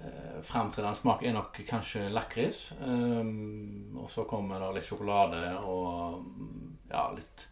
eh, 0.00 0.40
Framtredende 0.46 0.98
smak 0.98 1.22
er 1.22 1.36
nok 1.36 1.60
kanskje 1.68 2.08
lakris. 2.12 2.70
Um, 2.80 3.96
og 4.00 4.10
så 4.10 4.24
kommer 4.28 4.62
det 4.62 4.72
litt 4.78 4.88
sjokolade 4.88 5.44
og 5.60 6.26
ja, 6.90 7.06
litt 7.14 7.46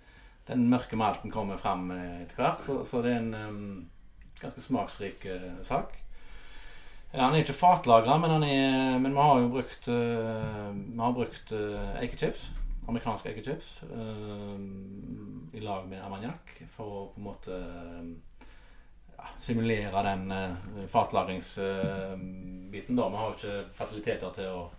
Den 0.49 0.65
mørke 0.71 0.97
malten 0.97 1.31
kommer 1.31 1.59
frem 1.61 1.91
etter 1.93 2.39
hvert, 2.41 2.63
så, 2.65 2.79
så 2.89 3.03
det 3.05 3.11
er 3.13 3.19
en 3.21 3.35
um, 3.37 3.73
ganske 4.41 4.63
smaksrik 4.65 5.27
uh, 5.29 5.59
sak. 5.67 5.93
Ja, 7.13 7.27
han 7.27 7.35
er 7.35 7.43
ikke 7.43 7.57
fatlagra, 7.57 8.19
men, 8.21 8.41
men 9.01 9.13
vi 9.13 9.21
har 9.21 9.39
jo 9.41 9.51
brukt 9.53 9.89
uh, 9.89 10.73
Vi 10.73 11.01
har 11.01 11.13
brukt 11.17 11.53
uh, 11.53 12.01
eikechips. 12.01 12.49
Amerikanske 12.89 13.29
eikechips. 13.29 13.83
Uh, 13.93 14.57
I 15.53 15.61
lag 15.61 15.89
med 15.89 16.01
armagnac 16.01 16.57
for 16.73 16.89
å 16.89 17.07
på 17.13 17.21
en 17.21 17.29
måte 17.29 17.61
simulere 19.41 20.03
den 20.03 20.33
uh, 20.33 20.53
fatlagringsbiten. 20.89 22.97
da. 22.97 23.09
Vi 23.09 23.17
har 23.17 23.31
jo 23.31 23.37
ikke 23.37 23.65
fasiliteter 23.75 24.31
til 24.37 24.49
å 24.53 24.71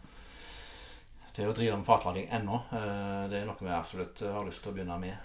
til 1.30 1.48
å 1.48 1.54
drive 1.56 1.78
med 1.78 1.86
fatlagring 1.86 2.28
ennå. 2.36 2.60
det 3.30 3.38
er 3.38 3.46
noe 3.48 3.56
vi 3.62 3.70
absolutt 3.72 4.22
har 4.26 4.44
lyst 4.44 4.62
til 4.64 4.72
å 4.72 4.74
begynne 4.76 4.98
med 5.00 5.16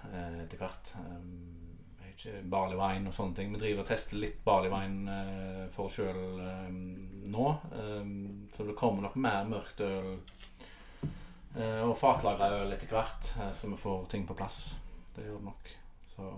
etter 0.45 0.59
hvert. 0.61 0.87
ikke 2.07 2.43
barley 2.53 2.77
wine 2.79 3.09
og 3.09 3.15
sånne 3.17 3.35
ting. 3.35 3.49
Vi 3.51 3.59
driver 3.59 3.81
og 3.83 3.89
tester 3.89 4.17
litt 4.21 4.45
barley 4.45 4.71
wine 4.71 5.15
for 5.75 5.85
oss 5.89 5.97
sjøl 5.97 6.41
nå. 7.35 7.47
så 8.55 8.61
det 8.69 8.79
kommer 8.79 9.01
nok 9.09 9.17
mer 9.17 9.45
mørkt 9.49 9.81
øl 9.81 10.21
og 11.89 11.99
fatlagra 11.99 12.47
øl 12.61 12.73
etter 12.77 12.91
hvert, 12.91 13.23
så 13.59 13.71
vi 13.71 13.77
får 13.79 14.07
ting 14.11 14.27
på 14.29 14.37
plass. 14.39 14.75
Det 15.17 15.25
gjør 15.25 15.39
det 15.39 15.49
nok. 15.49 15.69
Så 16.15 16.31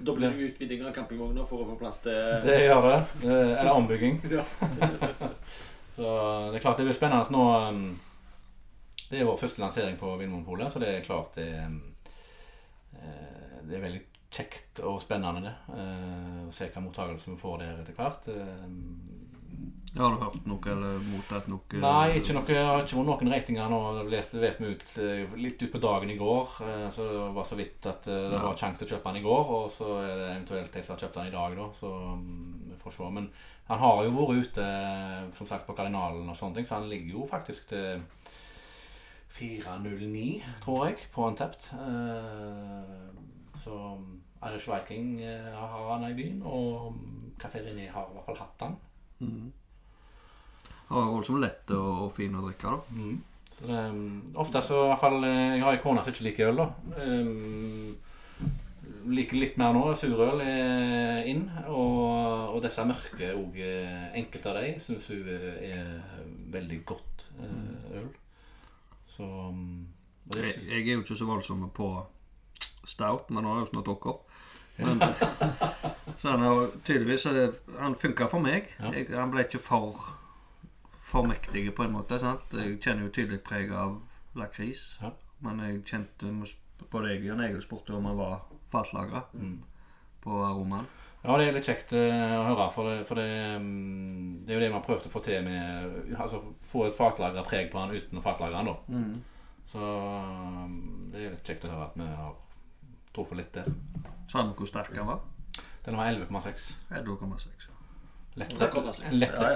da 0.00 0.14
blir 0.16 0.32
det 0.32 0.50
utviding 0.50 0.84
av 0.86 0.94
campingvogner 0.96 1.46
for 1.48 1.62
å 1.62 1.70
få 1.70 1.78
plass 1.80 2.00
til 2.04 2.44
Det 2.46 2.58
gjør 2.64 2.86
det. 2.86 3.00
Eller 3.30 3.72
ombygging. 3.72 4.20
så 5.96 6.12
det 6.50 6.60
er 6.60 6.64
klart 6.64 6.80
det 6.80 6.86
blir 6.88 6.96
spennende 6.96 7.34
nå. 7.34 7.44
Det 9.10 9.18
er 9.18 9.26
vår 9.26 9.40
første 9.40 9.60
lansering 9.60 9.98
på 9.98 10.12
Vinmonopolet, 10.20 10.70
så 10.72 10.78
det 10.82 10.92
er 10.94 11.04
klart 11.06 11.34
det, 11.34 11.48
det 13.66 13.74
er 13.76 13.82
veldig 13.82 14.04
kjekt 14.30 14.80
og 14.86 15.00
spennende 15.02 15.42
det. 15.48 15.54
Å 16.46 16.52
se 16.54 16.68
hva 16.70 16.84
mottakelse 16.84 17.32
vi 17.32 17.40
får 17.40 17.58
der 17.64 17.80
etter 17.82 17.98
hvert. 17.98 18.30
Har 19.96 20.12
du 20.14 20.20
hørt 20.22 20.44
noe 20.46 20.70
eller 20.70 21.00
mottatt 21.02 21.48
noe? 21.50 21.78
Nei, 21.82 22.18
ikke 22.20 22.34
noe, 22.36 22.46
jeg 22.46 22.62
har 22.62 22.84
ikke 22.84 23.00
vært 23.00 23.24
noen 23.24 23.32
ratinger 23.34 23.72
nå. 23.72 23.80
Det 24.06 24.42
vet 24.44 24.60
vi 24.62 24.70
ut 24.70 24.84
litt 25.42 25.64
utpå 25.66 25.80
dagen 25.82 26.12
i 26.12 26.18
går. 26.20 26.52
Så 26.94 27.06
det 27.08 27.24
var 27.34 27.48
så 27.48 27.58
vidt 27.58 27.88
at 27.90 28.06
det 28.06 28.38
var 28.38 28.54
sjanse 28.58 28.78
til 28.78 28.86
å 28.86 28.92
kjøpe 28.94 29.10
den 29.10 29.18
i 29.18 29.24
går. 29.24 29.50
Og 29.56 29.66
så 29.74 29.88
er 30.04 30.12
det 30.14 30.28
eventuelt 30.28 30.78
jeg 30.78 30.86
som 30.86 30.94
har 30.94 31.02
kjøpt 31.02 31.18
den 31.18 31.32
i 31.32 31.34
dag, 31.34 31.58
da. 31.58 31.66
Så 31.74 31.90
vi 32.70 32.78
får 32.84 32.96
se. 33.00 33.10
Men 33.18 33.26
han 33.70 33.82
har 33.82 34.04
jo 34.06 34.14
vært 34.14 34.46
ute 34.46 34.68
som 35.40 35.50
sagt 35.50 35.66
på 35.66 35.74
Kardinalen 35.78 36.30
og 36.30 36.38
sånne 36.38 36.60
ting, 36.60 36.70
så 36.70 36.78
han 36.78 36.90
ligger 36.90 37.18
jo 37.18 37.26
faktisk 37.30 37.68
til 37.74 38.02
409, 39.40 40.24
tror 40.62 40.86
jeg, 40.86 41.06
på 41.10 41.26
Antept. 41.26 41.72
Så 43.58 43.74
Irish 44.46 44.70
Viking 44.70 45.16
har 45.22 45.90
han 45.96 46.06
i 46.06 46.14
byen, 46.18 46.42
og 46.46 46.94
Café 47.42 47.62
René 47.66 47.90
har 47.90 48.06
i 48.06 48.14
hvert 48.14 48.30
fall 48.30 48.40
hatt 48.44 48.64
han. 48.68 48.78
Mm. 49.20 49.50
Og 50.90 51.16
voldsomt 51.16 51.42
lett 51.42 51.70
og, 51.76 51.90
og 52.06 52.14
fin 52.16 52.34
å 52.34 52.44
drikke, 52.44 52.70
da. 52.70 52.78
Mm. 52.94 53.18
Så 53.60 53.66
det, 53.68 53.80
ofte 54.40 54.62
så 54.64 54.78
i 54.84 54.86
hvert 54.88 55.02
fall 55.02 55.26
Jeg 55.26 55.60
har 55.60 55.76
en 55.76 55.82
kone 55.82 56.02
som 56.02 56.14
ikke 56.14 56.26
liker 56.26 56.50
øl, 56.50 56.62
da. 56.62 56.68
Um, 57.04 57.98
liker 59.10 59.38
litt 59.38 59.58
mer 59.60 59.74
nå. 59.76 59.84
Surøl 59.98 60.42
er 60.44 61.28
inn. 61.30 61.44
Og, 61.68 62.56
og 62.56 62.58
disse 62.64 62.86
mørke 62.88 63.34
òg. 63.36 63.60
Enkelte 64.18 64.52
av 64.52 64.60
dem 64.60 64.80
syns 64.82 65.08
hun 65.12 65.28
er 65.30 65.92
veldig 66.54 66.80
godt 66.88 67.28
øl. 67.94 68.10
Så 69.10 69.28
det, 70.30 70.46
jeg, 70.46 70.56
jeg, 70.68 70.82
er 70.86 70.92
jo 70.94 71.04
ikke 71.04 71.18
så 71.18 71.26
voldsom 71.28 71.64
på 71.74 71.90
stout, 72.86 73.30
men 73.30 73.44
nå 73.44 73.50
har 73.50 73.60
jeg 73.60 73.66
jo 73.66 73.70
snart 73.72 73.88
dere 73.88 74.12
opp. 74.12 74.26
Men, 74.80 75.02
så 76.20 76.30
han 76.30 76.44
har 76.46 76.70
tydeligvis 76.86 77.26
Han 77.82 77.96
funka 78.00 78.30
for 78.32 78.40
meg. 78.40 78.70
Ja. 78.78 78.92
Jeg, 78.94 79.10
han 79.12 79.32
ble 79.32 79.44
ikke 79.44 79.60
for 79.62 80.19
for 81.10 81.26
mektige 81.26 81.72
på 81.74 81.84
en 81.86 81.92
måte. 81.96 82.18
sant? 82.22 82.46
Jeg 82.54 82.78
kjenner 82.80 83.06
jo 83.08 83.12
tydelig 83.14 83.40
preg 83.46 83.72
av 83.74 83.98
lakris. 84.38 84.96
Ja. 85.02 85.10
Men 85.44 85.58
jeg 85.64 85.82
kjente 85.88 86.30
både 86.90 87.10
jeg 87.14 87.30
og 87.32 87.40
Egil 87.44 87.62
spurte 87.64 87.92
om 87.96 88.06
han 88.08 88.16
var 88.18 88.40
fatlagra 88.72 89.24
Mm. 89.34 89.58
på 90.22 90.30
aromaen. 90.44 90.86
Ja, 91.24 91.36
det 91.36 91.48
er 91.48 91.52
litt 91.52 91.66
kjekt 91.68 91.92
eh, 91.92 92.32
å 92.38 92.44
høre, 92.46 92.70
for, 92.72 92.88
det, 92.88 93.06
for 93.08 93.18
det, 93.20 93.26
mm, 93.60 94.44
det 94.46 94.54
er 94.54 94.56
jo 94.56 94.62
det 94.62 94.70
man 94.72 94.82
prøvde 94.86 95.10
å 95.10 95.12
få 95.12 95.20
til 95.24 95.42
med 95.44 96.14
Altså 96.16 96.40
få 96.64 96.86
et 96.86 96.96
fatlagra 96.96 97.42
preg 97.44 97.68
på 97.72 97.78
han 97.78 97.92
uten 97.92 98.18
å 98.18 98.22
fatlagre 98.24 98.56
han, 98.56 98.70
da. 98.70 98.76
Så 99.70 99.78
mm, 99.80 101.10
det 101.12 101.20
er 101.26 101.34
litt 101.34 101.44
kjekt 101.50 101.66
å 101.68 101.72
høre 101.74 101.88
at 101.90 101.98
vi 102.00 102.06
har 102.08 102.32
truffet 103.14 103.36
litt 103.42 103.52
der. 103.52 103.68
Sa 104.30 104.40
han 104.40 104.54
hvor 104.56 104.66
sterk 104.70 104.94
han 104.96 105.10
var? 105.12 105.20
Den 105.84 105.96
var 106.00 106.08
11,6. 106.12 106.70
11,6. 106.90 107.68
Ja. 108.40 108.46
Lett, 108.46 108.56
Det 108.58 108.66
er 108.66 108.72
godt, 108.74 108.86
altså. 108.86 109.02
lett, 109.12 109.34
Ja, 109.36 109.50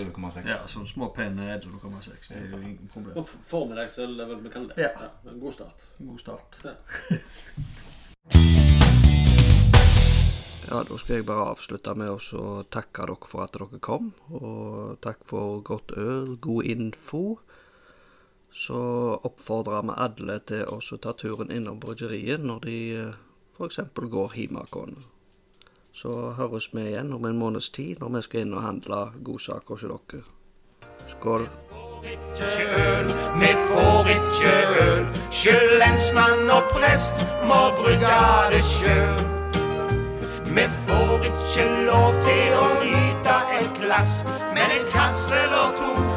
11,6. 0.00 0.72
Sånn 0.72 0.88
små 0.88 1.10
pene 1.16 1.50
11,6. 1.58 2.30
Det 2.30 2.38
er 2.38 2.48
jo 2.48 2.62
ingen 2.62 2.88
problem. 2.92 3.24
Formiddagsøl 3.24 4.16
er 4.16 4.32
vel 4.32 4.42
vi 4.44 4.54
kaller 4.56 4.74
det. 4.74 4.88
Ja. 4.88 4.92
ja. 5.04 5.36
god 5.44 5.58
start. 5.58 5.86
God 5.98 6.20
start. 6.24 6.60
Ja. 6.64 6.74
Ja, 10.70 10.84
da 10.86 10.96
skal 11.00 11.16
jeg 11.16 11.24
bare 11.26 11.48
avslutte 11.50 11.96
med 11.98 12.12
å 12.14 12.42
takke 12.70 13.02
dere 13.08 13.26
for 13.26 13.42
at 13.42 13.56
dere 13.56 13.80
kom. 13.82 14.12
Og 14.38 15.00
takk 15.02 15.24
for 15.26 15.64
godt 15.66 15.96
øl, 15.98 16.36
god 16.38 16.68
info. 16.70 17.22
Så 18.54 18.78
oppfordrer 19.26 19.82
vi 19.88 19.96
alle 20.04 20.36
til 20.46 20.70
å 20.70 20.98
ta 21.02 21.16
turen 21.18 21.50
innom 21.50 21.80
bryggeriet 21.82 22.46
når 22.46 22.62
de 22.68 22.78
f.eks. 23.58 23.80
går 24.14 24.38
hjemmekon. 24.38 24.94
Så 26.00 26.10
høres 26.32 26.70
vi 26.72 26.80
igjen 26.80 27.10
om 27.12 27.26
en 27.28 27.36
måneds 27.36 27.66
tid 27.76 27.98
når 28.00 28.12
vi 28.14 28.20
skal 28.24 28.44
inn 28.46 28.54
og 28.56 28.62
handle 28.64 29.00
godsaker 29.24 29.74
hos 29.74 29.82
dere. 29.84 30.22
Skål. 31.10 31.44
Vi 32.00 32.14
får 32.16 32.46
ikke 32.46 32.68
øl, 32.84 33.10
vi 33.42 33.50
får 33.72 34.08
ikke 34.14 34.52
øl. 34.84 35.02
Sjøl 35.40 35.74
lensmann 35.82 36.48
og 36.54 36.70
prest 36.72 37.20
må 37.50 37.58
brygge 37.82 38.14
det 38.54 38.62
sjøl. 38.70 39.20
Vi 40.56 40.64
får 40.86 41.28
ikke 41.28 41.68
lov 41.90 42.16
til 42.24 42.56
å 42.62 42.64
nyte 42.86 43.36
et 43.58 43.70
glass, 43.82 44.22
men 44.56 44.76
en 44.78 44.88
kasse 44.94 45.36
eller 45.44 45.76
to, 45.82 46.09